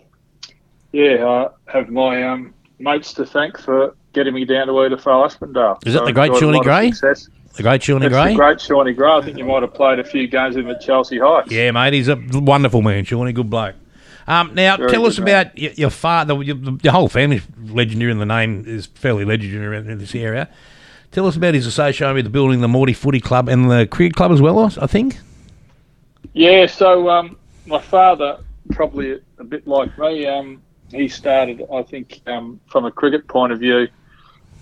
[0.92, 5.86] yeah, I have my um, mates to thank for getting me down to Edithvale Aspendale.
[5.88, 6.92] Is that So the great Shawnee Gray?
[6.92, 8.30] The great Shawnee Gray.
[8.30, 9.12] the great Shawnee Gray.
[9.12, 11.52] I think you might have played a few games with him at Chelsea Heights.
[11.52, 13.76] Yeah, mate, he's a wonderful man, Shawnee, good bloke.
[14.28, 15.28] Um, now, Very tell us man.
[15.28, 16.42] about your, your father.
[16.42, 20.50] Your, your whole family's legendary, and the name is fairly legendary in this area.
[21.12, 24.16] Tell us about his association with the building the Morty Footy Club and the Cricket
[24.16, 24.60] Club as well.
[24.60, 25.18] I I think.
[26.34, 28.40] Yeah, so um, my father,
[28.72, 33.52] probably a bit like me, um, he started, I think, um, from a cricket point
[33.52, 33.88] of view,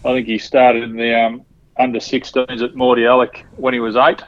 [0.03, 1.45] I think he started in the um,
[1.77, 4.21] under 16s at Mordialloc when he was eight.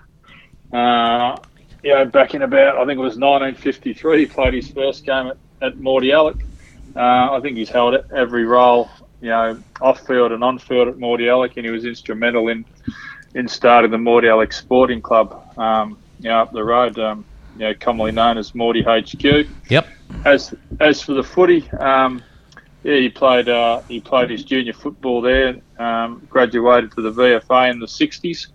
[0.71, 1.37] Uh,
[1.83, 5.27] you know, back in about, I think it was 1953, he played his first game
[5.27, 6.41] at, at Mordialloc.
[6.95, 8.89] Uh, I think he's held every role,
[9.21, 12.65] you know, off field and on field at Mordialloc, and he was instrumental in
[13.35, 17.25] in starting the Mordialloc Sporting Club, um, you know, up the road, um,
[17.55, 19.47] you know, commonly known as Morty HQ.
[19.69, 19.87] Yep.
[20.25, 22.23] As as for the footy, um,
[22.83, 25.55] yeah, he played uh, he played his junior football there.
[25.79, 28.47] Um, graduated to the VFA in the '60s.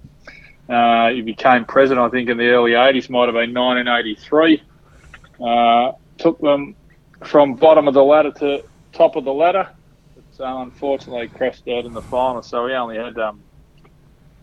[0.68, 3.08] Uh, he became president, I think, in the early '80s.
[3.08, 4.62] Might have been 1983.
[5.40, 6.74] Uh, took them
[7.24, 8.62] from bottom of the ladder to
[8.92, 9.68] top of the ladder.
[10.14, 13.42] But, uh, unfortunately, crashed out in the final, so he only had um,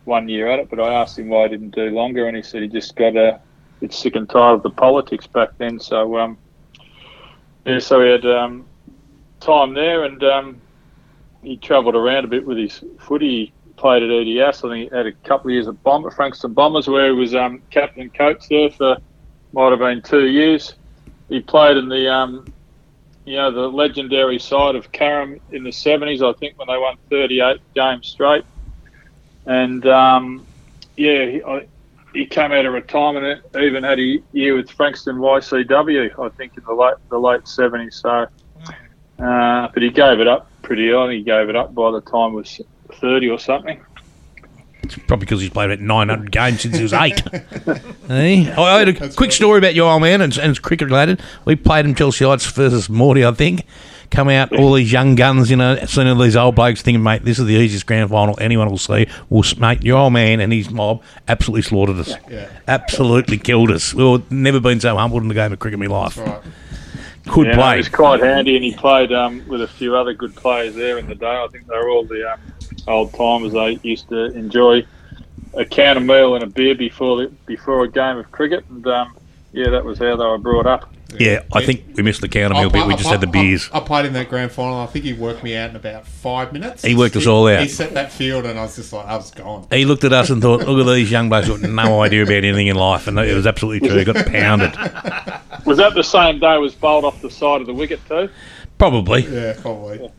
[0.06, 0.70] one year at it.
[0.70, 3.16] But I asked him why he didn't do longer, and he said he just got
[3.16, 3.40] a
[3.80, 5.80] bit sick and tired of the politics back then.
[5.80, 6.38] So um,
[7.66, 8.66] yeah, so he had um,
[9.40, 10.62] time there, and um,
[11.44, 13.54] he travelled around a bit with his footy.
[13.78, 14.64] Played at EDS.
[14.64, 17.36] I think he had a couple of years at Bomber, Frankston Bombers, where he was
[17.36, 18.98] um, captain coach there for
[19.56, 20.76] might have been two years.
[21.30, 22.46] He played in the um,
[23.26, 26.22] you know the legendary side of Carrum in the 70s.
[26.22, 28.46] I think when they won 38 games straight,
[29.46, 30.46] and um,
[30.98, 31.68] yeah, he, I,
[32.14, 33.44] he came out of retirement.
[33.58, 37.94] Even had a year with Frankston YCW, I think in the late the late 70s.
[37.94, 38.28] So,
[39.24, 41.18] uh, but he gave it up pretty early.
[41.18, 42.62] He gave it up by the time was
[42.94, 43.84] 30 or something.
[44.84, 47.22] It's probably because he's played about 900 games since he was eight.
[48.08, 48.54] Eh?
[48.56, 51.20] I I had a quick story about your old man, and, and it's cricket related.
[51.44, 53.66] We played him Chelsea Heights versus Morty, I think.
[54.12, 57.24] Come out, all these young guns, you know, seeing all these old blokes thinking, mate,
[57.24, 59.08] this is the easiest grand final anyone will see.
[59.30, 62.14] Well, s- mate, your old man and his mob absolutely slaughtered us.
[62.30, 62.48] Yeah.
[62.68, 63.96] Absolutely killed us.
[63.96, 66.18] We've never been so humbled in the game of cricket in my life.
[66.20, 66.40] Right.
[67.26, 67.72] Good yeah, no, play.
[67.72, 71.00] he was quite handy, and he played um, with a few other good players there
[71.00, 71.26] in the day.
[71.26, 72.40] I think they were all the um,
[72.88, 73.54] old timers.
[73.54, 74.86] They used to enjoy
[75.54, 78.86] a can of meal and a beer before the, before a game of cricket, and
[78.88, 79.18] um,
[79.52, 80.92] yeah, that was how they were brought up.
[81.18, 82.88] Yeah, I think we missed the counter meal I- bit.
[82.88, 83.70] We just I- had the beers.
[83.72, 84.80] I, played in that grand final.
[84.80, 86.84] I think he worked me out in about five minutes.
[86.84, 87.62] He worked us all out.
[87.62, 89.68] He set that field, and I was just like, I was gone.
[89.72, 92.24] He looked at us and thought, look at these young blokes who got no idea
[92.24, 93.08] about anything in life.
[93.08, 93.98] And it was absolutely true.
[93.98, 94.76] He got pounded.
[95.66, 96.58] Was that the same day?
[96.58, 98.30] Was bowled off the side of the wicket too?
[98.78, 99.22] Probably.
[99.22, 100.12] Yeah, probably.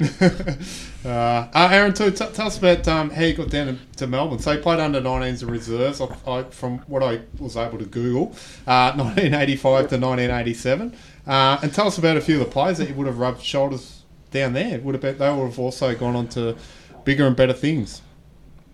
[1.04, 4.06] uh, uh, Aaron, too, t- tell us about um, how you got down to, to
[4.06, 4.38] Melbourne.
[4.38, 7.84] So you played under 19s and reserves, I, I, from what I was able to
[7.84, 8.34] Google,
[8.66, 10.96] uh, 1985 to 1987.
[11.26, 13.42] Uh, and tell us about a few of the players that you would have rubbed
[13.42, 14.78] shoulders down there.
[14.80, 16.56] Would have been, they would have also gone on to
[17.04, 18.02] bigger and better things.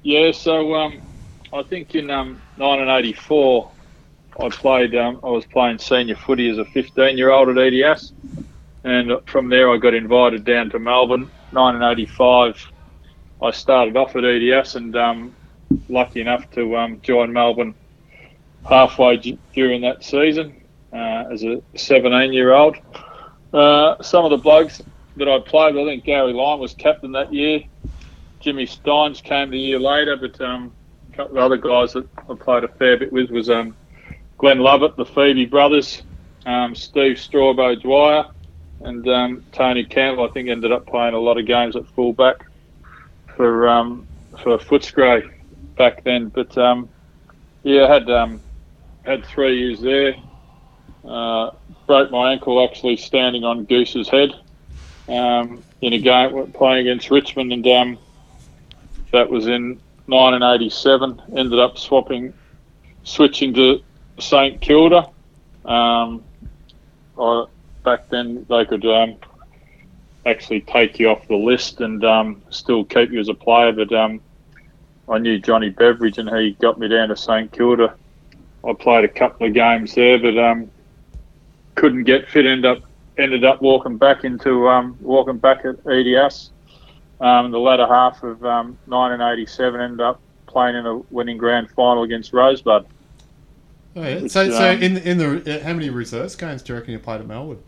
[0.03, 1.01] Yeah, so um,
[1.53, 3.71] I think in um, 1984,
[4.41, 4.95] I played.
[4.95, 8.13] Um, I was playing senior footy as a 15 year old at EDS,
[8.85, 11.31] and from there I got invited down to Melbourne.
[11.53, 12.73] 1985,
[13.43, 15.37] I started off at EDS, and um,
[15.89, 17.75] lucky enough to um, join Melbourne
[18.69, 20.61] halfway d- during that season
[20.93, 22.77] uh, as a 17 year old.
[23.53, 24.81] Uh, some of the blokes
[25.17, 27.61] that I played, with, I think Gary Lyon was captain that year.
[28.41, 30.73] Jimmy Stynes came the year later, but um,
[31.13, 33.77] a couple of other guys that I played a fair bit with was um,
[34.39, 36.03] Glenn Lovett, the Febey brothers,
[36.47, 38.25] um, Steve Strawbo Dwyer,
[38.81, 40.25] and um, Tony Campbell.
[40.25, 42.47] I think ended up playing a lot of games at fullback
[43.37, 44.07] for um,
[44.43, 45.31] for Footscray
[45.77, 46.29] back then.
[46.29, 46.89] But um,
[47.63, 48.41] yeah, I had um,
[49.05, 50.15] had three years there.
[51.05, 51.51] Uh,
[51.87, 54.33] broke my ankle actually standing on Goose's head
[55.09, 57.99] um, in a game playing against Richmond, and um,
[59.13, 61.23] that was in 1987.
[61.37, 62.33] Ended up swapping,
[63.03, 63.83] switching to
[64.19, 65.09] St Kilda.
[65.65, 66.23] Um,
[67.19, 67.45] I,
[67.83, 69.17] back then, they could um,
[70.27, 73.73] actually take you off the list and um, still keep you as a player.
[73.73, 74.21] But um,
[75.09, 77.95] I knew Johnny Beveridge, and he got me down to St Kilda.
[78.67, 80.71] I played a couple of games there, but um,
[81.75, 82.47] couldn't get fit.
[82.47, 82.83] End up
[83.19, 86.51] ended up walking back into um, walking back at EDS.
[87.21, 92.03] Um, the latter half of um, 1987 ended up playing in a winning grand final
[92.03, 92.87] against Rosebud.
[93.97, 94.21] Oh, yeah.
[94.21, 96.99] Which, So, so in in the uh, how many reserves games do you reckon you
[96.99, 97.63] played at Melbourne?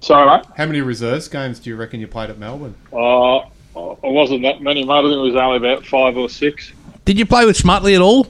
[0.00, 0.46] Sorry, mate.
[0.56, 2.74] How many reserves games do you reckon you played at Melbourne?
[2.92, 3.40] Uh,
[3.76, 4.92] it wasn't that many, mate.
[4.92, 6.72] I think it was only about five or six.
[7.04, 8.26] Did you play with Smutley at all?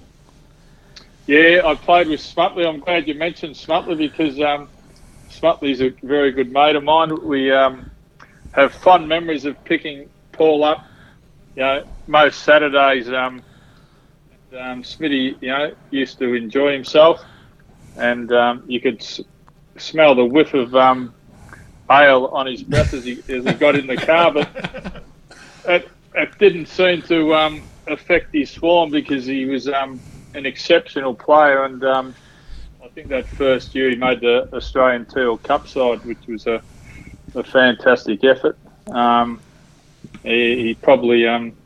[1.26, 2.66] Yeah, I played with Smutley.
[2.66, 4.68] I'm glad you mentioned Smutley because um,
[5.30, 7.14] Smutley's a very good mate of mine.
[7.22, 7.90] We um,
[8.52, 10.84] have fond memories of picking Paul up.
[11.54, 13.42] You know, most Saturdays, um,
[14.58, 17.22] um, Smitty, you know, used to enjoy himself,
[17.96, 19.20] and um, you could s-
[19.76, 21.12] smell the whiff of um,
[21.90, 24.32] ale on his breath as he as he got in the car.
[24.32, 25.04] But
[25.66, 30.00] it, it didn't seem to um, affect his form because he was um,
[30.34, 32.14] an exceptional player, and um,
[32.82, 36.62] I think that first year he made the Australian Teal Cup side, which was a,
[37.34, 38.58] a fantastic effort.
[38.90, 39.40] Um,
[40.22, 41.56] he, he probably, um,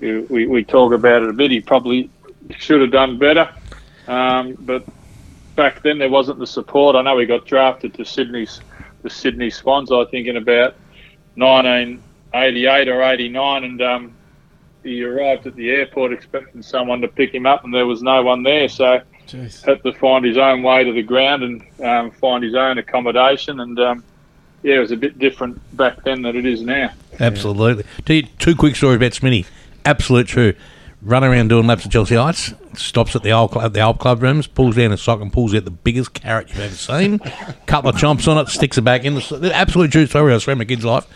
[0.00, 2.10] we, we talk about it a bit, he probably
[2.58, 3.50] should have done better,
[4.06, 4.86] um, but
[5.56, 6.96] back then there wasn't the support.
[6.96, 8.60] I know he got drafted to Sydney's
[9.04, 10.74] the Sydney Swans, I think, in about
[11.36, 14.16] 1988 or 89, and um,
[14.82, 18.22] he arrived at the airport expecting someone to pick him up, and there was no
[18.22, 18.68] one there.
[18.68, 19.00] So
[19.64, 23.60] had to find his own way to the ground and um, find his own accommodation.
[23.60, 24.04] And um,
[24.62, 26.90] yeah, it was a bit different back then than it is now.
[27.20, 27.84] Absolutely.
[28.04, 29.46] Tell you two quick stories about Smitty.
[29.84, 30.54] Absolute true.
[31.04, 34.22] Run around doing laps at Chelsea Heights, stops at the old club, the old club
[34.22, 37.18] rooms, pulls down a sock and pulls out the biggest carrot you've ever seen.
[37.66, 39.14] couple of chomps on it, sticks it back in.
[39.14, 40.32] The absolute true story.
[40.32, 41.06] I swear my kid's life.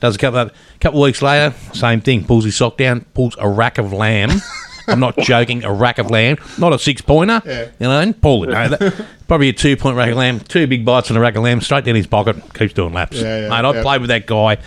[0.00, 2.24] Does a couple of couple of weeks later, same thing.
[2.24, 4.30] Pulls his sock down, pulls a rack of lamb.
[4.88, 5.64] I'm not joking.
[5.64, 7.42] A rack of lamb, not a six pointer.
[7.44, 7.68] Yeah.
[7.78, 8.48] You know, pull it.
[8.48, 10.40] That, probably a two point rack of lamb.
[10.40, 12.36] Two big bites on a rack of lamb, straight down his pocket.
[12.54, 13.16] Keeps doing laps.
[13.16, 13.82] Yeah, yeah, mate, I yeah.
[13.82, 14.58] played with that guy.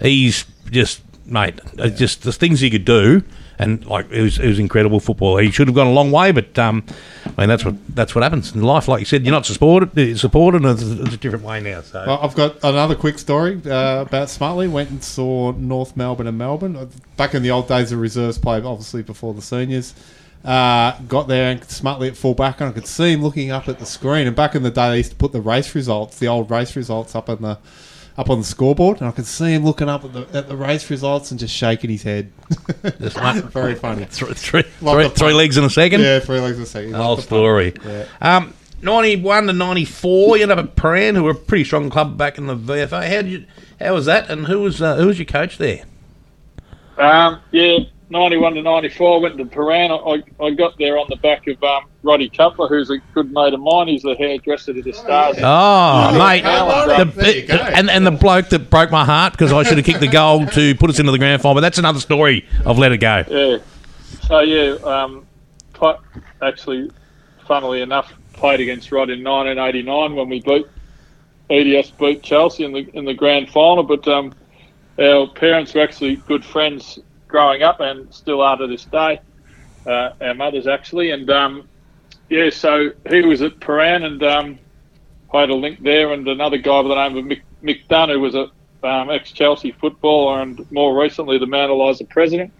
[0.00, 1.60] He's just mate.
[1.94, 3.22] Just the things he could do,
[3.58, 5.36] and like it was, it was incredible football.
[5.38, 6.84] He should have gone a long way, but um,
[7.36, 8.88] I mean that's what that's what happens in life.
[8.88, 10.18] Like you said, you're not supported.
[10.18, 11.82] Supported, and it's, it's a different way now.
[11.82, 14.68] So Well, I've got another quick story uh, about Smartly.
[14.68, 16.90] Went and saw North Melbourne and Melbourne.
[17.16, 19.94] Back in the old days of reserves play, obviously before the seniors.
[20.44, 23.66] Uh, got there and smartly at full back, and I could see him looking up
[23.66, 24.26] at the screen.
[24.26, 26.76] And back in the day, they used to put the race results, the old race
[26.76, 27.58] results, up in the
[28.16, 30.56] up on the scoreboard, and I could see him looking up at the at the
[30.56, 32.30] race results and just shaking his head.
[33.00, 34.04] Just like- Very funny.
[34.04, 36.00] Three, three, Love three, three legs in a second.
[36.00, 36.92] Yeah, three legs in a second.
[36.92, 37.26] The whole the pun.
[37.26, 37.74] story.
[37.84, 38.06] Yeah.
[38.20, 42.18] Um, 91 to 94, you end up at Prahran, who were a pretty strong club
[42.18, 43.08] back in the VFA.
[43.08, 43.44] How did you?
[43.80, 44.28] How was that?
[44.30, 45.84] And who was uh, who was your coach there?
[46.98, 47.78] Um, yeah,
[48.10, 49.90] 91 to 94, went to Prahran.
[49.90, 53.54] I, I got there on the back of um, Roddy Cutler, who's a good mate
[53.54, 53.88] of mine.
[53.88, 55.36] He's the hairdresser to the Stars.
[55.40, 59.78] Oh, mate, the, There and and the bloke that broke my heart because I should
[59.78, 61.54] have kicked the goal to put us into the grand final.
[61.54, 62.46] But that's another story.
[62.66, 63.24] I've let it go.
[63.28, 63.58] Yeah.
[64.26, 65.26] So, yeah, um,
[65.72, 66.00] pl-
[66.42, 66.90] actually,
[67.46, 70.66] funnily enough, played against Rod in 1989 when we beat
[71.50, 73.82] EDS beat Chelsea in the in the grand final.
[73.82, 74.34] But um,
[74.98, 76.98] our parents were actually good friends
[77.34, 79.18] growing up and still are to this day.
[79.84, 81.68] Uh, our mothers actually, and um,
[82.30, 84.58] yeah, so he was at Prahran and um,
[85.32, 88.10] I had a link there, and another guy by the name of Mick, Mick Dunn,
[88.10, 88.52] who was a
[88.84, 92.52] um, ex Chelsea footballer and more recently the Mount Eliza president.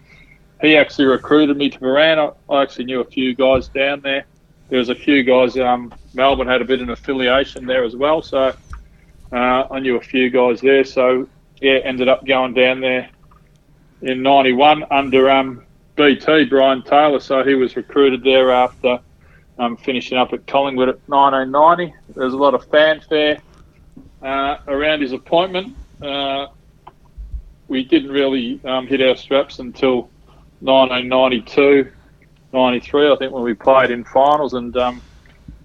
[0.60, 2.18] He actually recruited me to Prahran.
[2.18, 4.24] I, I actually knew a few guys down there.
[4.70, 5.56] There was a few guys.
[5.56, 8.52] Um, Melbourne had a bit of an affiliation there as well, so
[9.30, 10.82] uh, I knew a few guys there.
[10.82, 11.28] So
[11.60, 13.08] yeah, ended up going down there
[14.05, 15.64] in '91 under um,
[15.96, 17.20] BT Brian Taylor.
[17.20, 19.00] So he was recruited there after
[19.59, 21.94] um, finishing up at Collingwood at 1990.
[22.14, 23.38] There's a lot of fanfare
[24.22, 25.76] uh, around his appointment.
[26.02, 26.48] Uh,
[27.68, 30.11] we didn't really um, hit our straps until
[30.61, 31.90] 1992,
[32.52, 34.52] 93, I think, when we played in finals.
[34.55, 35.00] And um,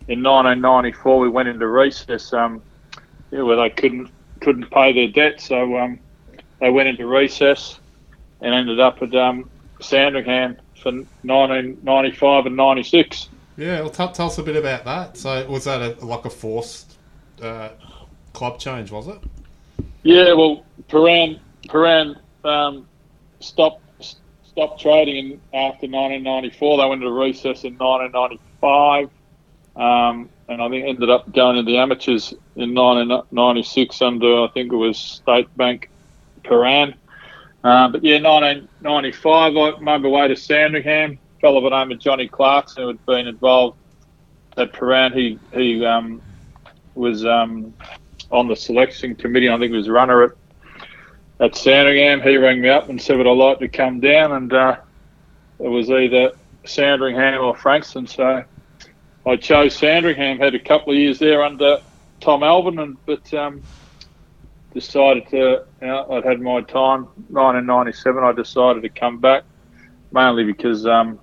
[0.08, 2.62] in 1994, we went into recess um,
[3.32, 4.10] yeah, where they couldn't
[4.40, 5.42] couldn't pay their debt.
[5.42, 6.00] So um,
[6.62, 7.80] they went into recess
[8.42, 9.50] and ended up at um,
[9.82, 13.30] Sandringham for 1995 and 96.
[13.58, 15.18] Yeah, well, tell, tell us a bit about that.
[15.18, 16.98] So, was that a, like a forced
[17.42, 17.70] uh,
[18.34, 18.92] club change?
[18.92, 19.20] Was it?
[20.04, 22.88] Yeah, well, Prahran Prahran um,
[23.40, 23.84] stopped
[24.46, 26.78] stopped trading in, after 1994.
[26.78, 29.10] They went into recess in 1995,
[29.76, 34.72] um, and I think ended up going to the amateurs in 1996 under I think
[34.72, 35.90] it was State Bank
[36.44, 36.96] Prahran.
[37.64, 41.20] Uh, but yeah, 1995, I made my way to Sandringham.
[41.41, 43.78] Fellow by the name of Johnny Clarkson who had been involved
[44.57, 45.14] at Prahran.
[45.14, 46.22] He he um,
[46.95, 47.74] was um,
[48.32, 49.49] on the selection committee.
[49.49, 50.32] I think he was runner at
[51.39, 52.22] at Sandringham.
[52.22, 54.78] He rang me up and said would I like to come down, and uh,
[55.60, 56.32] it was either
[56.66, 58.07] Sandringham or Frankston.
[58.07, 58.43] So
[59.26, 60.39] I chose Sandringham.
[60.39, 61.80] Had a couple of years there under
[62.20, 63.62] Tom Alvin, and but um,
[64.74, 65.66] decided to.
[65.82, 67.04] You know, I'd had my time.
[67.30, 69.44] 1997, I decided to come back,
[70.12, 71.20] mainly because um,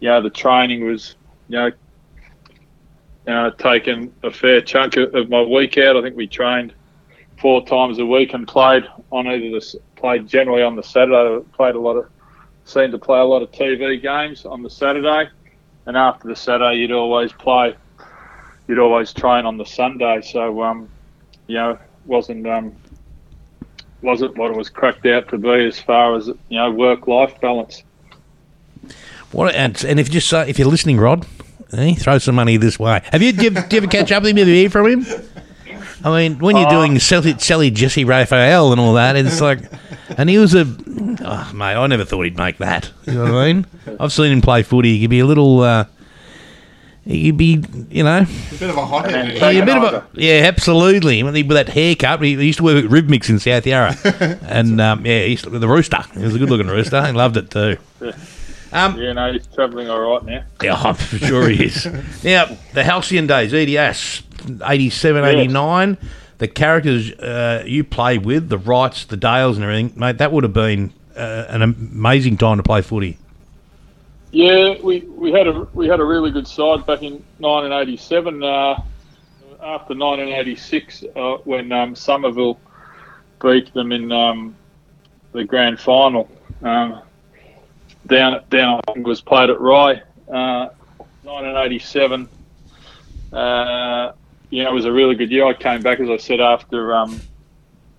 [0.00, 1.16] you know the training was
[1.48, 1.70] you know
[3.26, 5.96] uh, taken a fair chunk of, of my week out.
[5.96, 6.72] I think we trained
[7.40, 11.44] four times a week and played on either the played generally on the Saturday.
[11.52, 12.08] Played a lot of
[12.64, 15.30] seemed to play a lot of TV games on the Saturday,
[15.86, 17.74] and after the Saturday, you'd always play.
[18.68, 20.20] You'd always train on the Sunday.
[20.22, 20.88] So um,
[21.46, 22.74] you know, wasn't um,
[24.02, 27.40] wasn't what it was cracked out to be as far as you know work life
[27.40, 27.82] balance.
[29.32, 31.26] What and, and if you just uh, if you're listening, Rod,
[31.72, 33.02] eh, throw some money this way.
[33.12, 34.36] Have you, do you, do you ever catch up with him?
[34.38, 35.06] Have you hear from him?
[36.04, 39.58] I mean, when you're Uh, doing Sally, Sally Jessy Raphael and all that, it's like,
[40.16, 42.92] and he was a, oh, mate, I never thought he'd make that.
[43.06, 43.66] You know what I mean?
[43.98, 44.92] I've seen him play footy.
[44.94, 45.86] He could be a little, uh,
[47.06, 49.36] he could be, you know, A bit of a hothead.
[49.36, 51.22] yeah, a bit of a, yeah, absolutely.
[51.22, 53.94] When he, with that haircut, he, he used to work at Rhythmics in South Yarra,
[54.42, 56.02] and um, yeah, he used to, the rooster.
[56.14, 56.96] He was a good-looking rooster.
[56.96, 57.76] I loved it too.
[58.72, 60.44] Um, yeah, no, he's travelling all right now.
[60.62, 61.86] Yeah, I'm sure he is.
[62.24, 64.22] now, the Halcyon days, EDS,
[64.64, 65.32] 87, Yes.
[65.34, 65.96] 89,
[66.38, 70.42] the characters uh, you played with, the Wrights, the Dales, and everything, mate, that would
[70.44, 73.16] have been uh, an amazing time to play footy.
[74.36, 78.42] Yeah, we, we had a we had a really good side back in 1987.
[78.42, 78.82] Uh,
[79.62, 82.60] after 1986, uh, when um, Somerville
[83.40, 84.54] beat them in um,
[85.32, 86.28] the grand final,
[86.62, 87.00] um,
[88.08, 90.02] down down I think was played at Rye.
[90.30, 90.68] Uh,
[91.22, 92.28] 1987.
[93.32, 94.12] Uh,
[94.50, 95.46] you know, it was a really good year.
[95.46, 97.18] I came back, as I said, after um,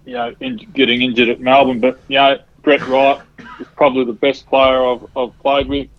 [0.05, 1.79] you know in, getting injured at Melbourne.
[1.79, 3.23] But you know, Brett Wright
[3.59, 5.89] is probably the best player I've, I've played with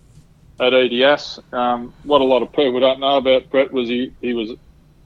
[0.59, 1.39] at EDS.
[1.53, 4.51] Um, what a lot of people don't know about Brett was he, he was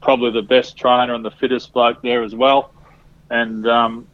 [0.00, 2.72] probably the best trainer and the fittest bloke there as well,
[3.30, 4.06] and um,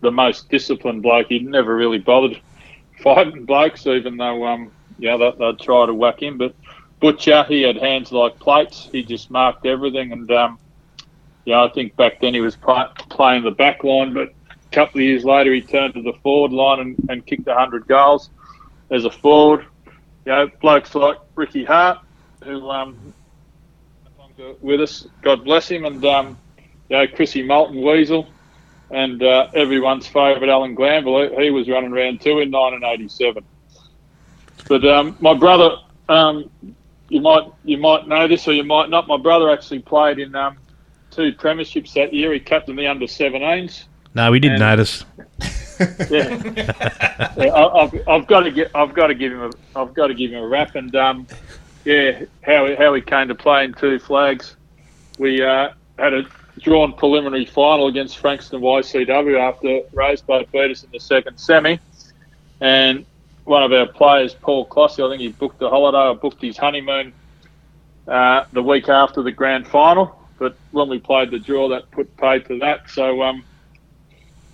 [0.00, 1.28] the most disciplined bloke.
[1.28, 2.40] He never really bothered
[3.02, 6.38] fighting blokes, even though um, yeah they, they'd try to whack him.
[6.38, 6.54] But
[7.00, 8.88] Butcher, he had hands like plates.
[8.90, 10.58] He just marked everything, and um,
[11.44, 15.00] yeah, I think back then he was play, playing the back line, but a couple
[15.00, 18.30] of years later he turned to the forward line and, and kicked 100 goals
[18.90, 19.66] as a forward.
[20.28, 22.00] You know, blokes like Ricky Hart,
[22.44, 23.14] who um,
[24.60, 26.36] with us, God bless him, and um,
[26.90, 28.28] you know, Chrissy Moulton Weasel,
[28.90, 31.30] and uh, everyone's favourite Alan Glanville.
[31.30, 33.42] He, he was running around too in 1987.
[34.68, 35.76] But um, my brother,
[36.10, 36.50] um,
[37.08, 39.08] you might you might know this or you might not.
[39.08, 40.58] My brother actually played in um,
[41.10, 42.34] two premierships that year.
[42.34, 43.84] He captained the under 17s.
[44.14, 45.06] No, we did And- notice.
[46.10, 46.42] Yeah,
[47.36, 50.08] yeah I, I've, I've got to get I've got to give him a I've got
[50.08, 51.26] to give him a rap and um,
[51.84, 54.56] yeah, how how he came to play in two flags.
[55.18, 55.68] We uh,
[55.98, 56.22] had a
[56.60, 61.78] drawn preliminary final against Frankston YCW after Rosebud beat us in the second semi,
[62.60, 63.06] and
[63.44, 66.58] one of our players, Paul Clossy, I think he booked a holiday or booked his
[66.58, 67.14] honeymoon
[68.06, 70.14] uh, the week after the grand final.
[70.38, 72.90] But when we played the draw, that put paid to that.
[72.90, 73.44] So um,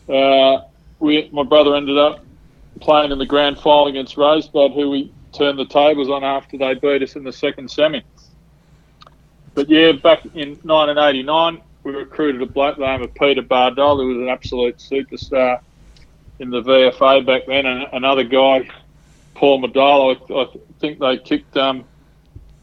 [0.09, 0.61] uh,
[0.99, 2.25] we, my brother ended up
[2.81, 6.75] playing in the grand final against Rosebud, who we turned the tables on after they
[6.75, 8.03] beat us in the second semi.
[9.55, 14.29] But yeah, back in 1989, we recruited a bloke named Peter Bardol, who was an
[14.29, 15.61] absolute superstar
[16.39, 18.69] in the VFA back then, and another guy,
[19.35, 20.15] Paul Martello.
[20.15, 20.47] I, I
[20.81, 21.85] think they kicked um,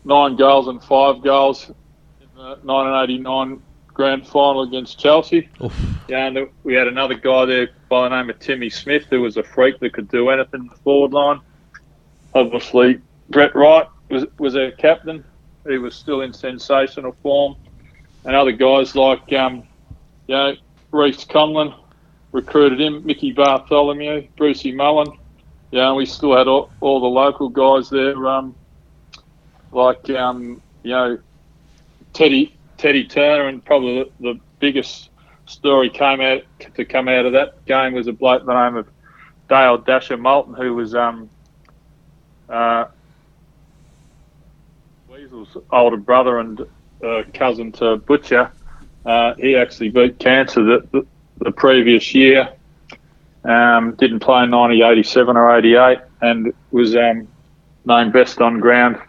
[0.03, 3.61] nine goals and five goals in the 1989
[3.93, 5.49] grand final against Chelsea.
[5.59, 5.69] Yeah,
[6.12, 9.43] and we had another guy there by the name of Timmy Smith, who was a
[9.43, 11.39] freak that could do anything in the forward line.
[12.34, 12.99] Obviously,
[13.30, 15.24] Brett Wright was was our captain.
[15.68, 17.55] He was still in sensational form,
[18.26, 19.64] and other guys like um,
[20.28, 20.55] you know
[20.91, 21.74] Reese Conlon
[22.32, 25.18] recruited him, Mickey Bartholomew, Brucey Mullen.
[25.72, 28.55] Yeah, we still had all, all the local guys there, um,
[29.72, 31.20] like um, you know
[32.14, 35.11] Teddy Teddy Turner, and probably the, the biggest
[35.52, 36.43] story came out
[36.76, 38.88] to come out of that game was a bloke by the name of
[39.49, 41.30] Dale Dasher Moulton, who was um,
[42.49, 42.86] uh,
[45.10, 46.62] Weasel's older brother and
[47.04, 48.52] uh, cousin to Butcher.
[49.06, 51.06] Uh, he actually beat cancer the, the,
[51.39, 52.49] the previous year.
[53.43, 57.28] Um, didn't play in 1987 or 88 and was um,
[57.86, 59.02] named best on ground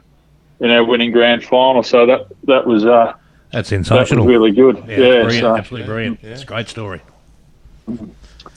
[0.60, 1.82] in our winning grand final.
[1.82, 3.12] So that that was uh,
[3.52, 4.24] That's sensational.
[4.24, 4.76] That was really good.
[4.88, 6.18] Yeah, Yeah, brilliant, so- absolutely brilliant.
[6.22, 7.00] It's a great story.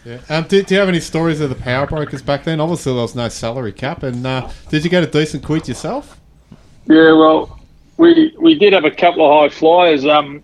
[0.06, 0.20] Yeah.
[0.30, 2.60] Um, do, do you have any stories of the power brokers back then?
[2.60, 6.20] Obviously, there was no salary cap, and uh, did you get a decent quid yourself?
[6.88, 7.60] Yeah, well,
[7.98, 10.44] we we did have a couple of high flyers um,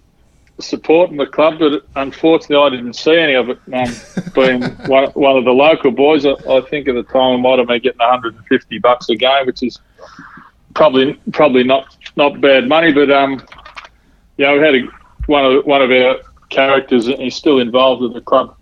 [0.59, 3.59] supporting the club, but unfortunately, I didn't see any of it.
[3.71, 3.93] Um,
[4.33, 7.59] being one, one of the local boys, I, I think at the time I might
[7.59, 9.79] have been getting 150 bucks a game, which is
[10.73, 12.91] probably probably not not bad money.
[12.91, 13.45] But um,
[14.41, 14.81] yeah, we had a,
[15.27, 16.17] one of one of our
[16.49, 18.55] characters, and he's still involved with the club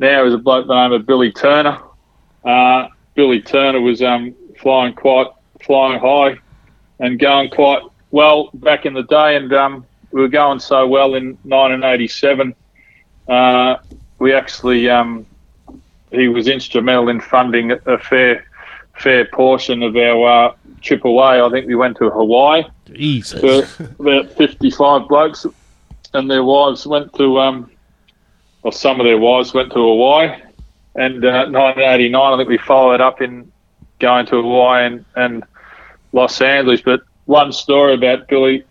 [0.00, 0.24] now.
[0.24, 1.78] Is a bloke by the name of Billy Turner.
[2.44, 5.28] Uh, Billy Turner was um, flying quite
[5.62, 6.36] flying high
[6.98, 11.14] and going quite well back in the day, and um, we were going so well
[11.14, 12.52] in 1987.
[13.28, 13.76] Uh,
[14.18, 15.24] we actually um,
[16.10, 18.44] he was instrumental in funding a, fair
[18.98, 22.64] fair portion of our uh, Triple I think we went to Hawaii.
[22.86, 23.78] Jesus.
[23.98, 25.46] About 55 blokes
[26.12, 27.70] and their wives went to, um,
[28.62, 30.40] or some of their wives went to Hawaii.
[30.96, 33.50] And uh, 1989, I think we followed up in
[34.00, 35.44] going to Hawaii and, and
[36.12, 36.80] Los Angeles.
[36.80, 38.64] But one story about Billy,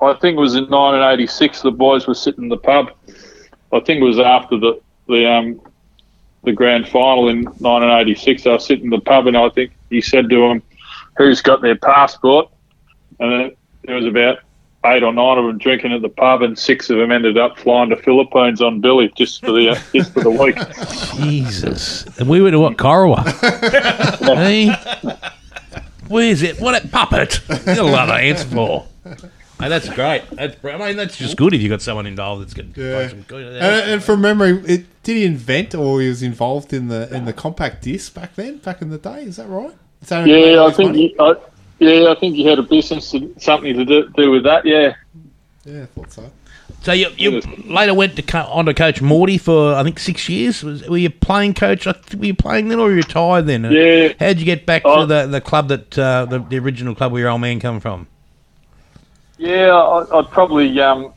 [0.00, 1.62] I think it was in 1986.
[1.62, 2.90] The boys were sitting in the pub.
[3.72, 5.60] I think it was after the the um,
[6.44, 8.46] the grand final in 1986.
[8.46, 10.62] I was sitting in the pub, and I think he said to them,
[11.16, 12.50] "Who's got their passport?"
[13.20, 14.38] And then there was about
[14.86, 17.58] eight or nine of them drinking at the pub, and six of them ended up
[17.58, 20.56] flying to Philippines on Billy just for the uh, just for the week.
[21.16, 22.04] Jesus.
[22.18, 23.24] And we went to what, Corowa?
[24.36, 24.74] hey?
[26.08, 26.60] Where's it?
[26.60, 27.40] What a puppet?
[27.48, 28.86] You got a lot to answer for.
[29.58, 30.24] Hey, that's great.
[30.32, 32.74] That's br- I mean, that's just good if you've got someone involved that's good.
[32.76, 33.08] Yeah.
[33.08, 36.88] some good And, and from memory, it, did he invent or he was involved in
[36.88, 39.22] the in the compact disc back then, back in the day?
[39.22, 39.74] Is that right?
[40.04, 41.34] Is that Yeah, I think he, I,
[41.78, 44.66] yeah, I think he had a business to, something to do, do with that.
[44.66, 44.94] Yeah.
[45.64, 46.30] Yeah, I thought so.
[46.82, 50.28] So you, you later went to co- on to coach Morty for I think six
[50.28, 50.62] years.
[50.62, 51.86] Was, were you playing coach?
[51.86, 53.64] Were you playing then or were you retired then?
[53.64, 54.12] Yeah.
[54.20, 55.00] How'd you get back Oh.
[55.00, 57.80] to the, the club that uh, the, the original club where your old man come
[57.80, 58.06] from?
[59.38, 61.14] Yeah, I, I'd probably um,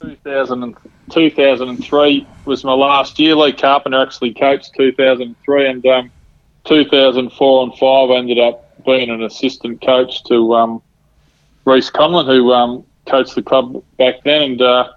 [0.00, 0.76] 2000 and,
[1.10, 3.34] 2003 was my last year.
[3.34, 6.10] Lee Carpenter actually coached 2003, and um,
[6.68, 10.82] 2004 and five I ended up being an assistant coach to um,
[11.64, 14.42] Reese Conlon, who um, coached the club back then.
[14.42, 14.92] And uh,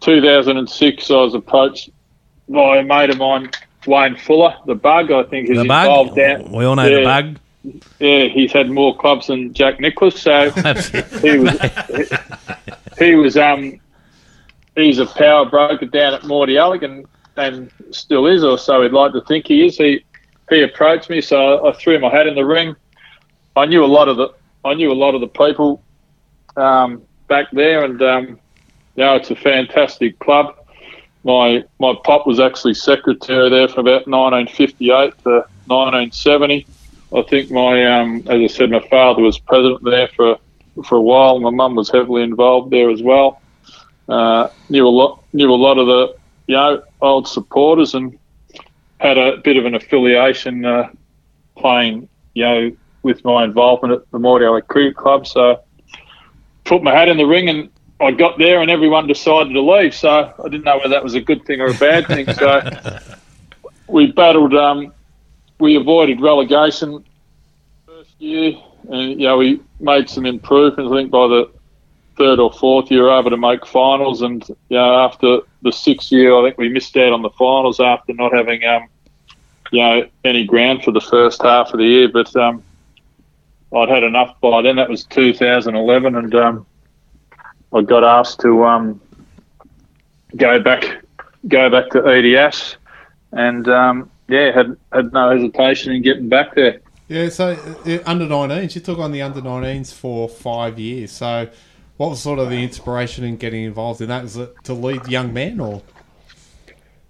[0.00, 1.90] 2006, I was approached
[2.48, 3.50] by a mate of mine,
[3.86, 5.10] Wayne Fuller, the Bug.
[5.10, 5.86] I think is The Bug?
[5.86, 6.52] involved down.
[6.52, 7.38] We all know the Bug.
[8.00, 10.50] Yeah, he's had more clubs than Jack Nicklaus, so
[11.20, 11.60] he was
[12.98, 13.80] he was um
[14.74, 19.12] he's a power broker down at Mordialloc and, and still is, or so he'd like
[19.12, 19.76] to think he is.
[19.76, 20.04] He
[20.52, 22.76] he approached me, so I threw my hat in the ring.
[23.56, 24.28] I knew a lot of the
[24.64, 25.82] I knew a lot of the people
[26.56, 28.40] um, back there, and um,
[28.96, 30.56] it's a fantastic club.
[31.24, 35.30] My my pop was actually secretary there from about 1958 to
[35.66, 36.66] 1970.
[37.14, 40.38] I think my, um, as I said, my father was president there for
[40.84, 41.38] for a while.
[41.40, 43.42] My mum was heavily involved there as well.
[44.08, 48.18] Uh, knew a lot, knew a lot of the you know old supporters, and
[49.02, 50.90] had a bit of an affiliation uh,
[51.56, 55.26] playing you know with my involvement at the Mordialloc Cricket Club.
[55.26, 55.60] So
[56.64, 57.68] put my hat in the ring, and
[58.00, 59.94] I got there, and everyone decided to leave.
[59.94, 62.32] So I didn't know whether that was a good thing or a bad thing.
[62.32, 62.98] So
[63.88, 64.54] we battled.
[64.54, 64.92] Um,
[65.58, 67.04] we avoided relegation
[67.86, 68.52] first year,
[68.88, 70.92] and you know we made some improvements.
[70.92, 71.50] I think by the
[72.16, 76.34] third or fourth year, able to make finals, and you know after the sixth year,
[76.34, 78.88] I think we missed out on the finals after not having um,
[79.70, 82.08] you know any ground for the first half of the year.
[82.08, 82.62] But um,
[83.74, 84.76] I'd had enough by then.
[84.76, 86.66] That was 2011, and um,
[87.72, 89.00] I got asked to um,
[90.36, 91.02] go back
[91.48, 92.76] go back to EDS,
[93.32, 96.80] and um, yeah, had had no hesitation in getting back there.
[97.08, 101.12] Yeah, so uh, under 19s, you took on the under 19s for five years.
[101.12, 101.48] So,
[102.02, 104.24] what was sort of the inspiration in getting involved in that?
[104.24, 105.80] Was it to lead young men or?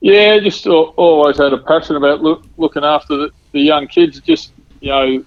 [0.00, 4.20] Yeah, just always had a passion about look, looking after the, the young kids.
[4.20, 5.24] Just you know,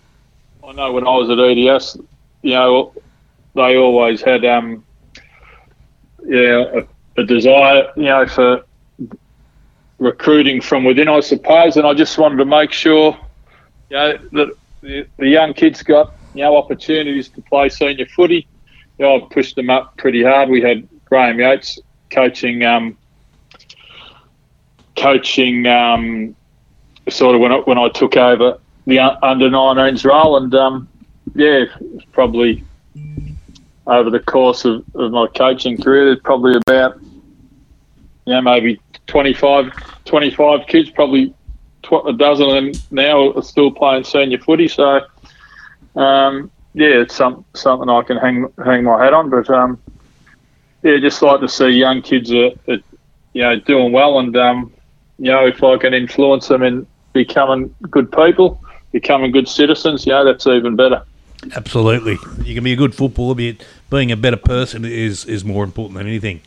[0.67, 1.97] I know when I was at EDS,
[2.43, 2.93] you know,
[3.55, 4.85] they always had um,
[6.27, 6.81] yeah,
[7.17, 8.65] a, a desire, you know, for
[9.97, 13.17] recruiting from within, I suppose, and I just wanted to make sure,
[13.89, 18.47] you know, that the, the young kids got you know opportunities to play senior footy.
[18.97, 20.49] Know, I pushed them up pretty hard.
[20.49, 21.79] We had Graham Yates
[22.09, 22.63] coaching.
[22.63, 22.97] Um,
[24.95, 26.35] coaching um,
[27.09, 30.87] sort of when I, when I took over the un- under 19s role, and um,
[31.35, 31.65] yeah,
[32.11, 32.63] probably
[33.87, 36.99] over the course of, of my coaching career, there's probably about
[38.25, 39.71] you know maybe 25,
[40.05, 41.33] 25 kids, probably
[41.83, 44.67] tw- a dozen of them now are still playing senior footy.
[44.67, 45.01] So
[45.95, 49.29] um, yeah, it's some, something I can hang hang my hat on.
[49.29, 49.81] But um,
[50.83, 52.77] yeah, just like to see young kids are, are
[53.33, 54.73] you know doing well, and um,
[55.17, 58.61] you know if I can influence them in becoming good people,
[58.91, 61.01] becoming good citizens, you know that's even better.
[61.55, 65.63] Absolutely, you can be a good footballer, but being a better person is is more
[65.63, 66.41] important than anything.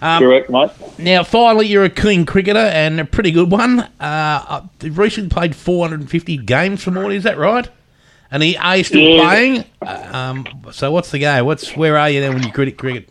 [0.00, 0.70] Um, Correct, mate.
[1.00, 3.80] Now, finally, you're a keen cricketer and a pretty good one.
[3.98, 7.68] Uh, you've recently played 450 games for Morty, is that right?
[8.30, 9.24] And he, are you still Yeah.
[9.24, 9.64] playing?
[9.82, 11.44] Uh, Um, so what's the go?
[11.44, 13.08] What's where are you then when you cricket cricket?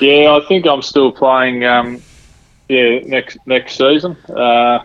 [0.00, 1.64] Yeah, I think I'm still playing.
[1.64, 2.02] Um,
[2.68, 4.16] yeah, next next season.
[4.34, 4.80] Uh,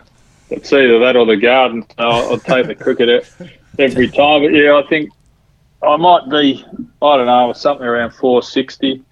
[0.50, 1.84] it's either that or the garden.
[1.98, 3.26] So I'll, I'll take the cricket
[3.78, 4.42] every time.
[4.42, 5.10] But yeah, I think
[5.82, 6.64] I might be.
[7.02, 9.02] I don't know, something around 460.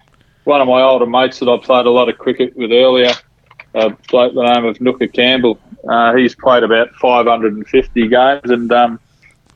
[0.43, 3.11] One of my older mates that I played a lot of cricket with earlier,
[3.73, 5.59] a bloke by the name of Nooker Campbell.
[5.87, 8.99] Uh, he's played about 550 games and um,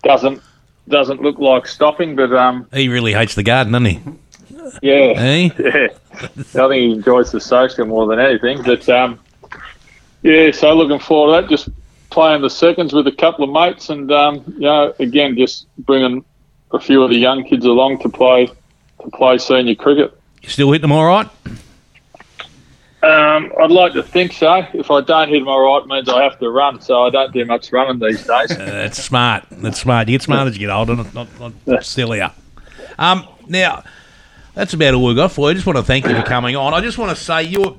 [0.03, 0.41] doesn't
[0.87, 2.15] doesn't look like stopping.
[2.15, 3.99] But um, He really hates the garden, doesn't he?
[4.81, 5.49] yeah, Eh?
[5.59, 5.87] yeah.
[6.13, 8.61] I think he enjoys the social more than anything.
[8.63, 9.19] But um,
[10.21, 11.49] yeah, so looking forward to that.
[11.49, 11.69] Just
[12.09, 16.23] playing the seconds with a couple of mates, and um, you know, again, just bringing
[16.71, 20.17] a few of the young kids along to play to play senior cricket.
[20.41, 21.27] You still hit them all right?
[23.03, 24.65] Um, I'd like to think so.
[24.73, 26.79] If I don't hit all right, it means I have to run.
[26.79, 28.51] So I don't do much running these days.
[28.63, 29.45] Uh, that's smart.
[29.51, 30.07] That's smart.
[30.07, 31.27] You get smart as you get older, not, not,
[31.65, 32.31] not sillier.
[32.97, 33.83] Um, now,
[34.53, 35.51] that's about all we've got for you.
[35.51, 36.73] I just want to thank you for coming on.
[36.73, 37.75] I just want to say you're,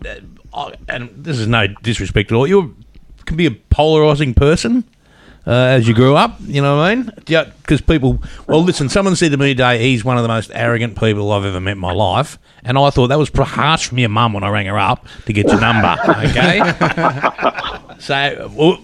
[0.52, 2.76] uh, and this is no disrespect at all, you
[3.24, 4.84] can be a polarising person.
[5.46, 7.10] Uh, as you grew up, you know what I mean?
[7.26, 8.22] Yeah, because people.
[8.48, 8.88] Well, listen.
[8.88, 11.72] Someone said to me today, he's one of the most arrogant people I've ever met
[11.72, 14.48] in my life, and I thought that was pretty harsh from your mum when I
[14.48, 15.94] rang her up to get your number.
[16.08, 16.60] Okay,
[17.98, 18.78] so well,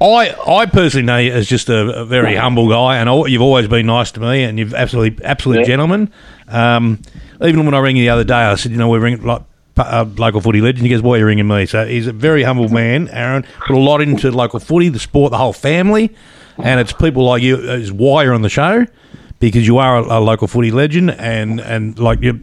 [0.00, 3.42] I I personally know you as just a, a very humble guy, and I, you've
[3.42, 5.64] always been nice to me, and you've absolutely absolute Yeah.
[5.66, 6.12] gentleman.
[6.48, 7.00] Um,
[7.40, 9.42] even when I rang you the other day, I said, you know, we're like
[9.76, 10.86] uh, local footy legend.
[10.86, 11.66] He goes, why are you ringing me?
[11.66, 13.44] So he's a very humble man, Aaron.
[13.66, 16.14] Put a lot into local footy, the sport, the whole family,
[16.58, 18.86] and it's people like you is why you're on the show
[19.42, 22.40] because you are a, a local footy legend, and and like you.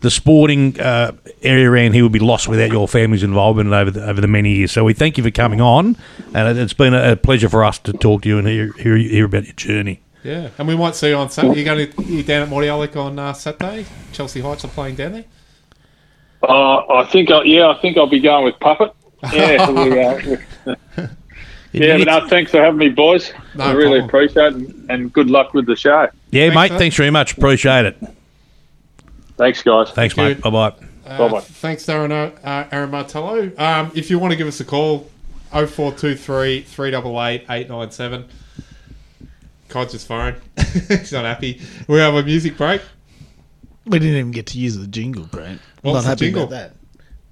[0.00, 1.12] The sporting uh,
[1.42, 4.54] area around here would be lost without your family's involvement over the, over the many
[4.54, 4.72] years.
[4.72, 5.94] So we thank you for coming on,
[6.32, 8.72] and it, it's been a, a pleasure for us to talk to you and hear,
[8.78, 10.00] hear, hear about your journey.
[10.24, 11.60] Yeah, and we might see you on Saturday.
[11.60, 13.84] You're going to you down at Mordialloc on uh, Saturday.
[14.12, 15.24] Chelsea Heights are playing down there.
[16.42, 18.92] Uh, I think, I, yeah, I think I'll be going with Puppet.
[19.32, 20.36] Yeah, we, uh,
[21.72, 21.98] yeah.
[21.98, 23.32] But no, thanks for having me, boys.
[23.54, 24.04] No I really problem.
[24.08, 26.08] appreciate it, and, and good luck with the show.
[26.30, 26.72] Yeah, Thanks, mate.
[26.72, 26.78] mate.
[26.78, 27.36] Thanks very much.
[27.36, 27.98] Appreciate it.
[29.36, 29.90] Thanks, guys.
[29.90, 30.42] Thanks, Thank mate.
[30.42, 30.86] Bye bye.
[31.06, 31.40] Uh, Bye-bye.
[31.40, 32.12] Thanks, Darren,
[32.44, 33.50] uh, Aaron Martello.
[33.58, 35.10] Um, if you want to give us a call,
[35.50, 38.28] 0423 388 897.
[39.68, 40.36] Codger's phone.
[40.88, 41.60] He's not happy.
[41.88, 42.82] We have a music break.
[43.90, 45.60] We didn't even get to use the jingle, Grant.
[45.84, 46.42] I'm What's not the happy jingle?
[46.44, 46.72] about that.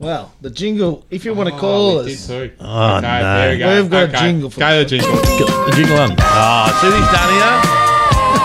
[0.00, 2.26] Well, the jingle, if you want to Oh, call we us.
[2.26, 2.56] did too.
[2.61, 3.22] Oh, okay, no.
[3.38, 3.82] there we go.
[3.82, 4.18] We've got a okay.
[4.18, 5.12] jingle for Go the jingle.
[5.16, 6.16] The jingle on.
[6.18, 7.61] Oh, see these done here?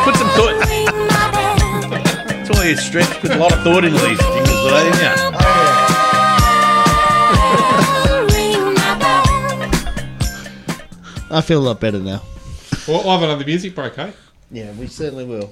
[0.05, 0.57] Put some thought.
[2.27, 3.19] That's all you stretch.
[3.19, 5.33] Put a lot of thought into these jingles today, didn't you?
[11.31, 12.21] I feel a lot better now.
[12.87, 14.11] Well, we'll have another music break, eh?
[14.51, 15.51] Yeah, we certainly will.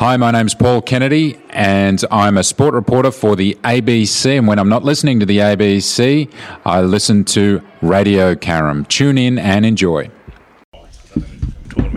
[0.00, 4.38] Hi, my name's Paul Kennedy, and I'm a sport reporter for the ABC.
[4.38, 6.32] And when I'm not listening to the ABC,
[6.64, 8.88] I listen to Radio Carrum.
[8.88, 10.10] Tune in and enjoy.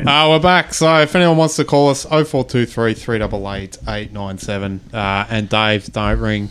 [0.06, 0.74] Uh, we're back.
[0.74, 4.82] So if anyone wants to call us, 0423 388 897.
[4.94, 6.50] Uh, and Dave, don't ring.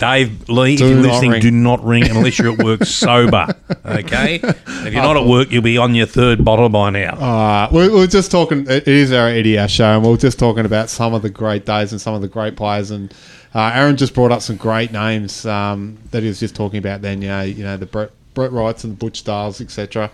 [0.00, 1.40] Dave Lee, Do if you're not listening, ring.
[1.42, 3.46] do not ring unless you're at work sober.
[3.84, 4.40] Okay?
[4.42, 7.14] If you're not at work, you'll be on your third bottle by now.
[7.16, 8.66] Uh, we're, we're just talking.
[8.66, 11.66] It is our Eddie Ash show, and we're just talking about some of the great
[11.66, 12.90] days and some of the great players.
[12.90, 13.12] And
[13.54, 17.02] uh, Aaron just brought up some great names um, that he was just talking about.
[17.02, 20.10] Then, you know, you know the Brett, Brett Wrights and the Butch Styles, etc.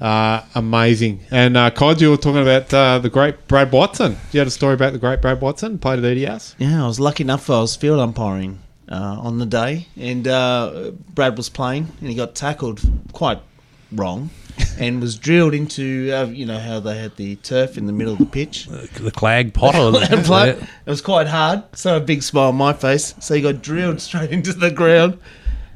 [0.00, 1.20] Uh, amazing.
[1.30, 4.16] And uh, Cod, you were talking about uh, the great Brad Watson.
[4.32, 6.54] You had a story about the great Brad Watson played at EDS.
[6.58, 7.50] Yeah, I was lucky enough.
[7.50, 8.60] I was field umpiring
[8.90, 12.80] uh, on the day, and uh, Brad was playing, and he got tackled
[13.12, 13.40] quite
[13.92, 14.30] wrong.
[14.80, 18.14] and was drilled into, uh, you know, how they had the turf in the middle
[18.14, 18.66] of the pitch.
[18.66, 22.56] The clag pot or the, And It was quite hard, so a big smile on
[22.56, 23.14] my face.
[23.20, 25.18] So he got drilled straight into the ground.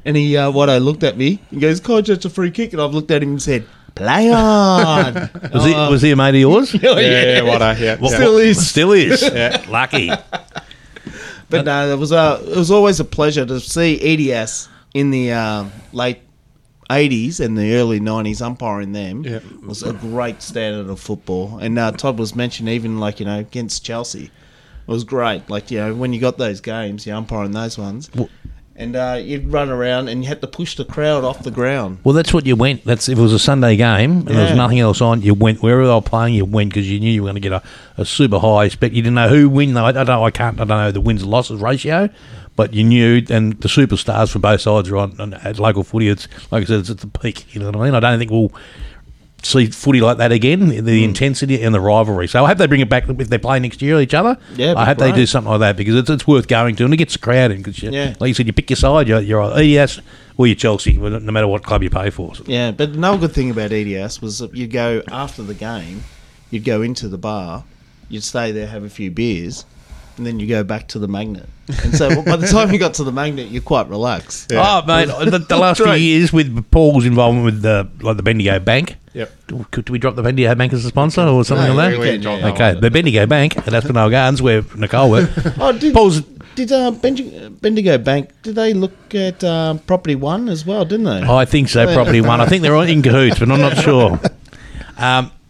[0.05, 1.41] And he, uh, Watto looked at me.
[1.51, 2.73] He goes, Coach, that's a free kick.
[2.73, 5.31] And I've looked at him and said, Play on.
[5.53, 6.75] Was he was he a mate of yours?
[6.75, 7.41] Oh, yeah.
[7.41, 7.99] Watto, yeah.
[7.99, 8.69] What- Still what- is.
[8.69, 9.23] Still is.
[9.23, 9.65] Yeah.
[9.69, 10.11] Lucky.
[11.59, 15.33] But no, it was uh, it was always a pleasure to see EDS in the
[15.33, 16.19] uh, late
[16.91, 19.25] eighties and the early nineties umpiring them.
[19.25, 19.41] Yeah.
[19.65, 21.59] was a great standard of football.
[21.59, 24.31] And uh, Todd was mentioned even like you know against Chelsea, it
[24.87, 25.49] was great.
[25.49, 28.11] Like you know when you got those games, you umpiring those ones,
[28.83, 31.99] and uh, you'd run around and you had to push the crowd off the ground.
[32.03, 32.85] Well, that's what you went.
[32.85, 35.23] That's if it was a Sunday game and there was nothing else on.
[35.23, 36.35] You went wherever they were playing.
[36.35, 37.63] You went because you knew you were going to get a,
[37.97, 38.93] a super high spec.
[38.93, 39.85] You didn't know who win though.
[39.85, 40.25] I don't know.
[40.25, 40.61] I can't.
[40.61, 42.11] I don't know the wins and losses ratio,
[42.57, 43.23] but you knew.
[43.31, 46.09] And the superstars from both sides are on, on at local footy.
[46.09, 47.55] It's like I said, it's at the peak.
[47.55, 47.95] You know what I mean?
[47.95, 48.53] I don't think we'll
[49.43, 50.69] see footy like that again.
[50.69, 51.05] The Mm.
[51.05, 52.29] intensity and the rivalry.
[52.29, 54.39] So I hope they bring it back if they play next year each other.
[54.57, 56.95] Yeah, I hope they do something like that because it's, it's worth going to and
[56.95, 57.59] it gets the crowd in.
[57.59, 58.15] Because Yeah.
[58.21, 59.09] like you said, you pick your side.
[59.09, 60.01] You're, you're ES
[60.37, 62.33] or you're Chelsea, no matter what club you pay for.
[62.47, 66.05] Yeah, but another good thing about EDS was that you'd go after the game,
[66.51, 67.65] you'd go into the bar,
[68.09, 69.65] you'd stay there, have a few beers,
[70.17, 71.49] and then you go back to the magnet.
[71.83, 74.53] And so by the time you got to the magnet, you're quite relaxed.
[74.53, 78.59] Oh, mate, the, the last few years with Paul's involvement with the like the Bendigo
[78.59, 78.97] Bank.
[79.15, 79.31] Yep.
[79.47, 81.99] Do, could, do we drop the Bendigo Bank as a sponsor or something No, like
[81.99, 82.13] we that?
[82.13, 85.33] can drop that okay, the Bendigo Bank at Aspendale Gardens where Nicole worked.
[85.61, 86.23] Oh, did, Paul's
[86.55, 91.05] did uh, Bendigo, Bendigo Bank, did they look at um, Property One as well, didn't
[91.05, 91.23] they?
[91.23, 91.93] I think so.
[91.95, 92.41] Property one.
[92.41, 94.19] I think they're all in cahoots, but I'm not sure.
[94.99, 95.42] Um, what,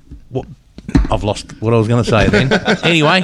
[1.11, 2.51] I've lost what I was going to say then.
[2.85, 3.21] Anyway,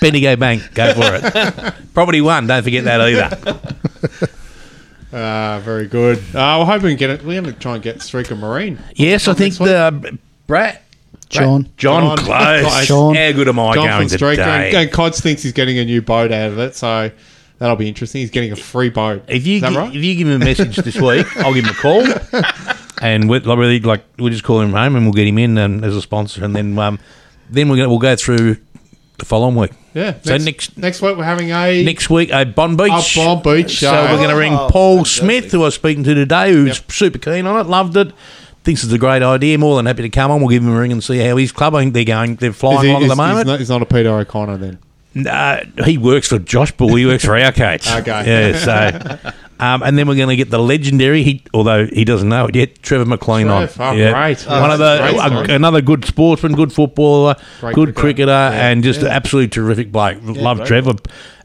[0.00, 1.74] Bendigo Bank, go for it.
[1.94, 2.46] Property one.
[2.46, 4.28] Don't forget that either.
[5.12, 6.18] Ah, very good.
[6.32, 7.24] Uh, we're hoping to get it.
[7.24, 8.78] We're going to try and get Streaker Marine.
[8.94, 9.90] Yes, I think the uh,
[10.46, 10.84] Brett.
[11.28, 11.68] John.
[11.76, 12.60] John, John Close.
[12.62, 12.84] Close.
[12.84, 13.14] Sean.
[13.16, 14.68] How good am I John going from today?
[14.68, 17.10] And, and Cods thinks he's getting a new boat out of it, so
[17.58, 18.20] that'll be interesting.
[18.20, 19.24] He's getting a free boat.
[19.26, 19.88] If you Is that gi- right?
[19.96, 22.02] if you give him a message this week, I'll give him a call,
[23.00, 25.56] and we'll like, really like we'll just call him home and we'll get him in
[25.58, 26.98] and, as a sponsor, and then um,
[27.48, 28.56] then we're gonna we'll go through
[29.18, 29.72] the following week.
[29.92, 30.14] Yeah.
[30.22, 33.16] So next, next next week we're having a next week a Bonbeach.
[33.16, 34.02] A Bonbeach So show.
[34.04, 35.22] we're going to ring Oh, Paul fantastic.
[35.24, 38.12] Smith, who I was speaking to today, who's super keen on it, loved it.
[38.62, 39.58] Thinks it's a great idea.
[39.58, 40.38] More than happy to come on.
[40.40, 41.74] We'll give him a ring and see how his club.
[41.74, 42.36] I think they're going.
[42.36, 43.46] They're flying Is he- along is- at the he's moment.
[43.48, 45.26] not, he's not a Peter O'Connor then.
[45.26, 46.94] Uh, he works for Josh Bull.
[46.94, 47.90] He works for our coach.
[47.90, 48.52] Okay.
[48.52, 48.58] Yeah.
[48.58, 51.22] So, um, and then we're going to get the legendary.
[51.22, 53.96] He, although he doesn't know it yet, Trevor McLean Trev, on.
[53.98, 54.46] oh, great.
[54.48, 58.00] Oh, One of the a a- another good sportsman, good footballer, Great good cricketer.
[58.00, 58.68] cricketer, Yeah.
[58.68, 60.18] and just an absolutely terrific bloke.
[60.22, 60.92] Love Trevor.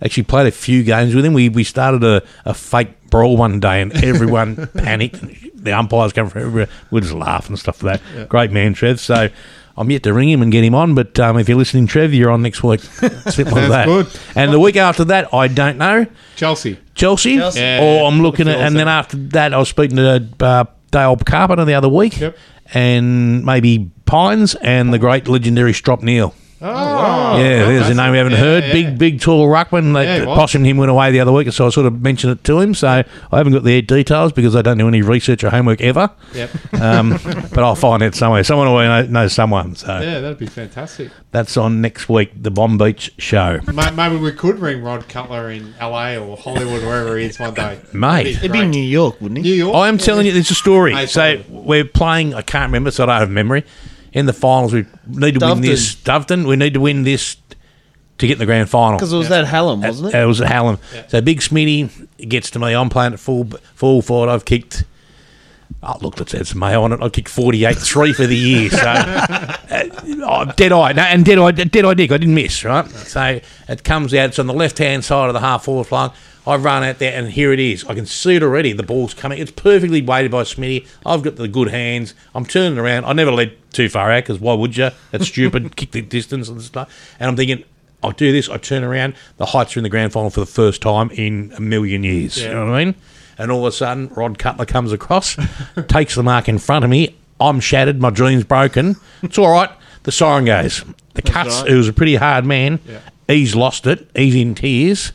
[0.02, 1.34] Actually played a few games with him.
[1.34, 5.22] We we started a, a fake brawl one day, and everyone panicked.
[5.56, 6.68] The umpires come from everywhere.
[6.92, 8.30] We just laugh and stuff like that.
[8.30, 9.00] Great man, Trev.
[9.00, 9.30] So.
[9.78, 12.14] I'm yet to ring him and get him on, but um, if you're listening, Trev,
[12.14, 12.80] you're on next week.
[13.28, 13.86] Simple as that.
[13.88, 14.08] good.
[14.34, 16.06] And the week after that, I don't know.
[16.38, 16.78] Chelsea.
[16.96, 17.60] Chelsea, Chelsea.
[17.60, 21.16] Yeah, or I'm looking at, and then after that, I was speaking to uh, Dale
[21.18, 22.38] Carpenter the other week, Yep.
[22.74, 26.34] and maybe Pines and the great legendary Strop Neal.
[26.62, 27.38] Oh, wow.
[27.38, 28.64] yeah, there's a name we haven't yeah, heard.
[28.64, 28.72] yeah.
[28.72, 29.94] Big, big, tall ruckman.
[29.94, 30.26] They, Yeah, he.
[30.26, 32.60] Possum and him went away the other week, so I sort of mentioned it to
[32.62, 32.74] him.
[32.74, 36.10] So I haven't got the details because I don't do any research or homework ever.
[36.34, 36.74] Yep.
[36.82, 37.10] Um,
[37.54, 38.44] but I'll find it somewhere.
[38.46, 39.76] Someone will know, knows someone.
[39.76, 41.12] So Yeah, that'd be fantastic.
[41.32, 43.60] that's on next week, the Bonbeach show.
[43.96, 47.80] Maybe we could ring Rod Cutler in LA or Hollywood, wherever he is one day.
[47.92, 48.28] Mate.
[48.28, 49.44] It'd be New York, wouldn't it?
[49.44, 49.58] New he?
[49.60, 49.76] York.
[49.76, 50.94] I am telling you, there's a story.
[50.94, 52.34] Hey, so we're playing.
[52.34, 53.66] I can't remember, so I don't have memory.
[54.16, 55.94] In the finals, we need to win this.
[55.94, 56.48] Doveton.
[56.48, 57.36] We need to win this
[58.18, 58.98] to get in the grand final.
[58.98, 60.18] Because it was that Hallam, wasn't it?
[60.18, 60.80] It was at Hallam.
[61.10, 62.74] So Big Smitty gets to me.
[62.74, 64.30] I'm playing at full full forward.
[64.30, 64.86] I've kicked.
[65.84, 67.02] Oh, look, that says Mayo on it.
[67.02, 68.70] I kicked 48 3 for the year.
[68.70, 69.90] So, uh,
[70.24, 70.94] oh, dead eye.
[70.94, 72.12] No, and dead eye, dead eye dick.
[72.12, 72.88] I didn't miss, right?
[72.90, 74.30] So, it comes out.
[74.30, 76.14] It's on the left hand side of the half forward flank.
[76.48, 77.84] I run out there, and here it is.
[77.86, 78.74] I can see it already.
[78.74, 79.40] The ball's coming.
[79.40, 80.88] It's perfectly weighted by Smitty.
[81.06, 82.14] I've got the good hands.
[82.34, 83.06] I'm turning around.
[83.06, 84.92] I never led too far out because why would you?
[85.12, 85.76] That's stupid.
[85.78, 87.16] Kick the distance and stuff.
[87.20, 87.64] And I'm thinking,
[88.06, 90.46] I'll do this, I turn around, the Heights are in the grand final for the
[90.46, 92.38] first time in a million years.
[92.38, 92.96] You know what I mean?
[93.40, 95.36] And all of a sudden, Rod Cutler comes across,
[95.88, 97.16] takes the mark in front of me.
[97.40, 98.96] I'm shattered, my dream's broken.
[99.24, 99.72] It's all right.
[100.04, 100.86] The siren goes.
[101.16, 101.70] The cuts, right.
[101.70, 102.80] who was a pretty hard man,
[103.28, 104.08] he's lost it.
[104.16, 105.12] He's in tears.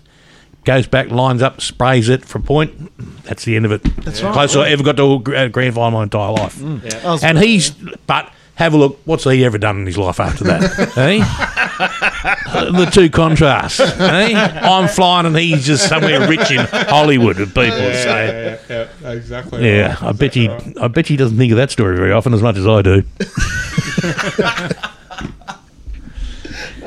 [0.64, 3.24] Goes back, lines up, sprays it for a point.
[3.24, 3.82] That's the end of it.
[4.04, 4.32] That's right.
[4.32, 6.62] Closest I ever got to a gr- grand final my entire life.
[6.62, 7.70] I was- And he's,
[8.06, 9.00] but have a look.
[9.06, 10.62] What's he ever done in his life after that?
[10.98, 11.18] eh?
[12.72, 13.80] the two contrasts.
[13.80, 14.60] eh?
[14.62, 17.78] I'm flying and he's just somewhere rich in Hollywood with people.
[17.78, 18.10] Yeah, so.
[18.10, 19.66] yeah, yeah, yeah, exactly.
[19.66, 20.48] Yeah, right, I bet exactly he.
[20.48, 20.76] right.
[20.84, 23.02] I bet he doesn't think of that story very often as much as I do.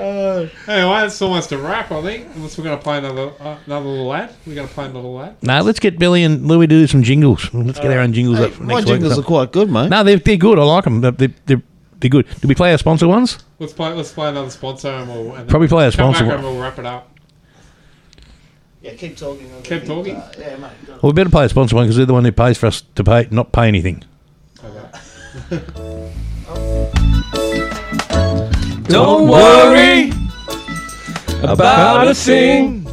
[0.03, 2.27] Uh, anyway, it's almost a wrap, I think.
[2.35, 4.33] Unless we're going to play another uh, another little ad.
[4.45, 5.35] We're going to play another lad.
[5.41, 7.53] No, let's get Billy and Louis to do some jingles.
[7.53, 9.25] Let's get our own jingles Hey, up my next jingles week.
[9.25, 9.89] are quite good, mate.
[9.89, 10.59] No, they're, they're good.
[10.59, 11.01] I like them.
[11.01, 11.61] They're, they're, they're,
[11.99, 12.27] they're good.
[12.41, 13.37] Do we play our sponsor ones?
[13.59, 13.93] Let's play.
[13.93, 16.45] Let's play another sponsor, and we'll and then Probably play a come sponsor back one.
[16.45, 17.09] and we'll wrap it up.
[18.81, 19.49] Yeah, keep talking.
[19.63, 20.21] Keep talking.
[20.37, 20.71] yeah, mate.
[20.87, 22.81] Well, we better play a sponsor one because they're the one who pays for us
[22.95, 24.03] to pay, not pay anything.
[28.93, 30.11] Don't worry
[31.41, 32.85] about a thing.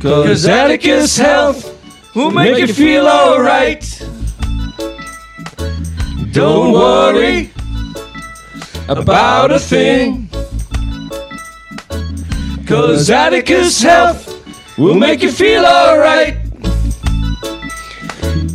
[0.00, 1.60] Cause Atticus Health
[2.16, 3.84] will make you feel alright.
[6.32, 7.50] Don't worry
[8.88, 10.30] about a thing.
[12.66, 16.38] Cause Atticus Health will make you feel alright.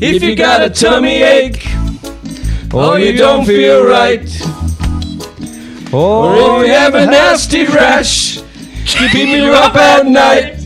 [0.02, 1.68] If you got a tummy ache
[2.74, 4.28] or you don't feel right.
[5.94, 8.42] Or if you have a nasty rash,
[8.86, 10.58] keeping you up at night.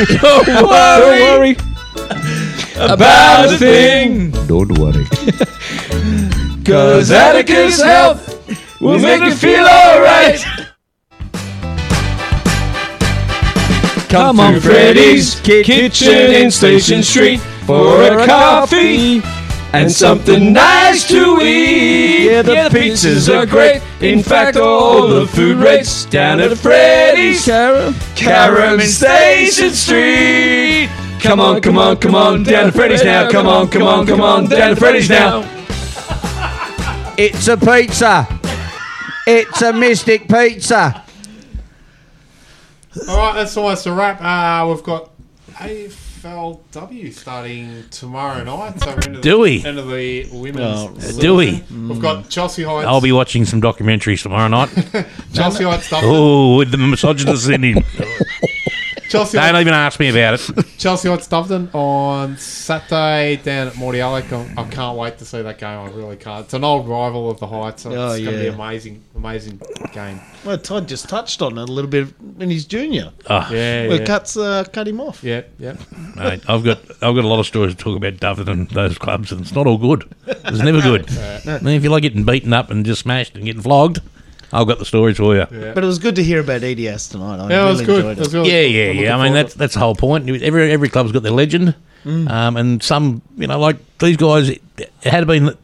[0.20, 1.56] Don't worry,
[2.76, 4.30] about a thing.
[4.46, 5.06] Don't worry.
[6.64, 10.44] Cause Atticus Health will make you feel alright.
[14.10, 19.22] Come on, Freddy's Kitchen in Station Street for a coffee
[19.72, 22.24] and something nice to eat.
[22.26, 23.82] Yeah, the pizzas are great.
[24.00, 30.88] In fact, all the food rates down at Freddy's Carrum in Station Street.
[31.20, 33.30] Come on, come on, come on, down to Freddy's now.
[33.30, 35.44] Come on, come on, come on, down to Freddy's now.
[37.16, 38.26] It's a pizza.
[39.26, 41.04] It's a Mystic Pizza.
[43.08, 44.20] All right, that's almost a wrap.
[44.20, 45.10] Uh, we've got
[46.22, 48.78] AFLW starting tomorrow night.
[48.80, 49.64] So we're into Do the, we?
[49.64, 51.16] End of the women's.
[51.16, 51.62] Oh, Do we?
[51.70, 52.86] We've got Chelsea Heights.
[52.86, 54.68] I'll be watching some documentaries tomorrow night.
[55.32, 56.02] Chelsea Heights stuff.
[56.04, 57.84] oh, with the misogynist in him.
[59.10, 60.66] Chelsea Don't even ask me about it.
[60.78, 64.32] Chelsea Heights Stuffton on Saturday down at Mordialloc.
[64.56, 65.80] I, I can't wait to see that game.
[65.80, 66.44] I really can't.
[66.44, 67.82] It's an old rival of the Heights.
[67.82, 69.60] So Oh, it's going to be amazing, amazing
[69.92, 70.20] game.
[70.44, 72.06] Well, Todd just touched on it a little bit
[72.38, 73.12] in his junior.
[73.28, 73.50] Ah.
[73.50, 74.06] Yeah, Where yeah.
[74.06, 75.24] cuts uh, cut him off.
[75.24, 75.74] Yeah, yeah.
[76.14, 78.96] Mate, I've got I've got a lot of stories to talk about Doveton and those
[78.96, 80.08] clubs, and it's not all good.
[80.26, 81.10] It's never good.
[81.46, 84.00] I mean, if you like getting beaten up and just smashed and getting flogged,
[84.52, 85.46] I've got the stories for you.
[85.50, 85.72] Yeah.
[85.74, 87.38] But it was good to hear about EDS tonight.
[87.38, 87.96] I Yeah, it really was good.
[87.98, 89.16] enjoyed It was really yeah, yeah, I'm yeah.
[89.16, 90.28] I mean, that's that's the whole point.
[90.42, 91.74] Every every club's got their legend,
[92.04, 94.60] um, and some, you know, like these guys, it
[95.02, 95.56] had been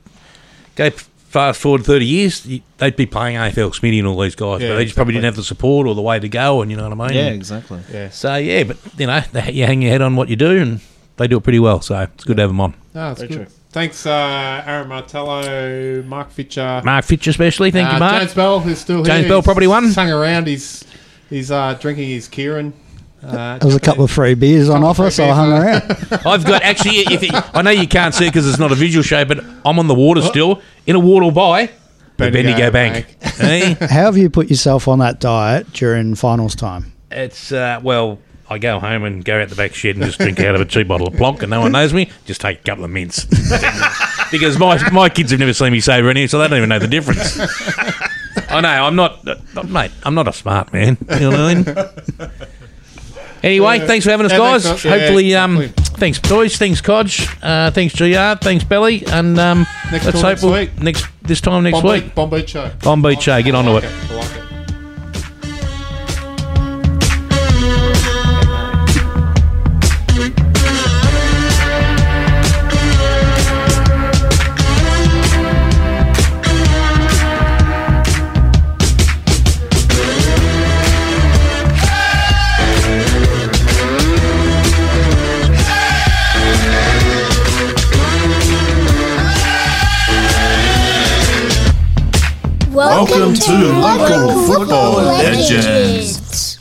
[0.77, 2.47] go fast forward thirty years,
[2.79, 5.25] they'd be playing AFL Smitty and all these guys, Yeah, but they just probably didn't
[5.27, 7.17] have the support or the way to go, and you know what I mean.
[7.17, 7.81] Yeah, exactly.
[7.93, 8.11] Yeah.
[8.11, 10.81] So yeah, but you know, you hang your head on what you do, and
[11.17, 11.81] they do it pretty well.
[11.81, 12.75] So it's good to have them on.
[12.95, 13.47] No, it's Very good.
[13.49, 13.56] true.
[13.77, 16.81] Thanks, uh, Aaron Martello, Mark Fitcher.
[16.83, 18.21] Mark Fitch especially, thank you, Uh, Mark.
[18.23, 19.05] James Bell, who's still here.
[19.05, 19.93] James Bell, He's Property One.
[19.93, 20.47] Hung around.
[20.47, 20.83] He's
[21.29, 22.73] he's uh, drinking his Kieran.
[23.23, 25.83] Uh, There was a couple of free beers on offer, so I hung around.
[26.27, 27.01] I've got actually.
[27.01, 29.79] If it, I know you can't see because it's not a visual show, but I'm
[29.79, 31.69] on the water still in a water by
[32.17, 33.15] the Bendigo Bank.
[33.23, 33.75] Hey?
[33.79, 36.95] How have you put yourself on that diet during finals time?
[37.11, 40.39] It's uh, well, I go home and go out the back shed and just drink
[40.41, 42.11] out of a cheap bottle of plonk, and no one knows me.
[42.27, 43.25] Just take a couple of mints
[44.31, 46.79] because my my kids have never seen me savour any, so they don't even know
[46.79, 47.39] the difference.
[48.49, 49.91] I know I'm not, uh, mate.
[50.05, 50.97] I'm not a smart man.
[51.11, 52.31] You know what I mean?
[53.43, 54.65] Anyway, thanks for having us, guys.
[54.65, 55.69] thanks, yeah, Hopefully, um,
[55.99, 56.57] thanks, boys.
[56.57, 57.29] Thanks, Codge.
[57.43, 58.39] Uh, thanks, GR.
[58.45, 59.05] Thanks, Belly.
[59.07, 60.81] And um, Next let's hope next we'll- week.
[60.81, 62.05] next this time next Bomb week.
[62.05, 62.69] Beach, Bonbeach show.
[62.79, 63.43] Bonbeach show.
[63.43, 63.85] Get onto it.
[63.85, 64.46] I like it.
[92.97, 96.56] Welcome to Local Football Legends.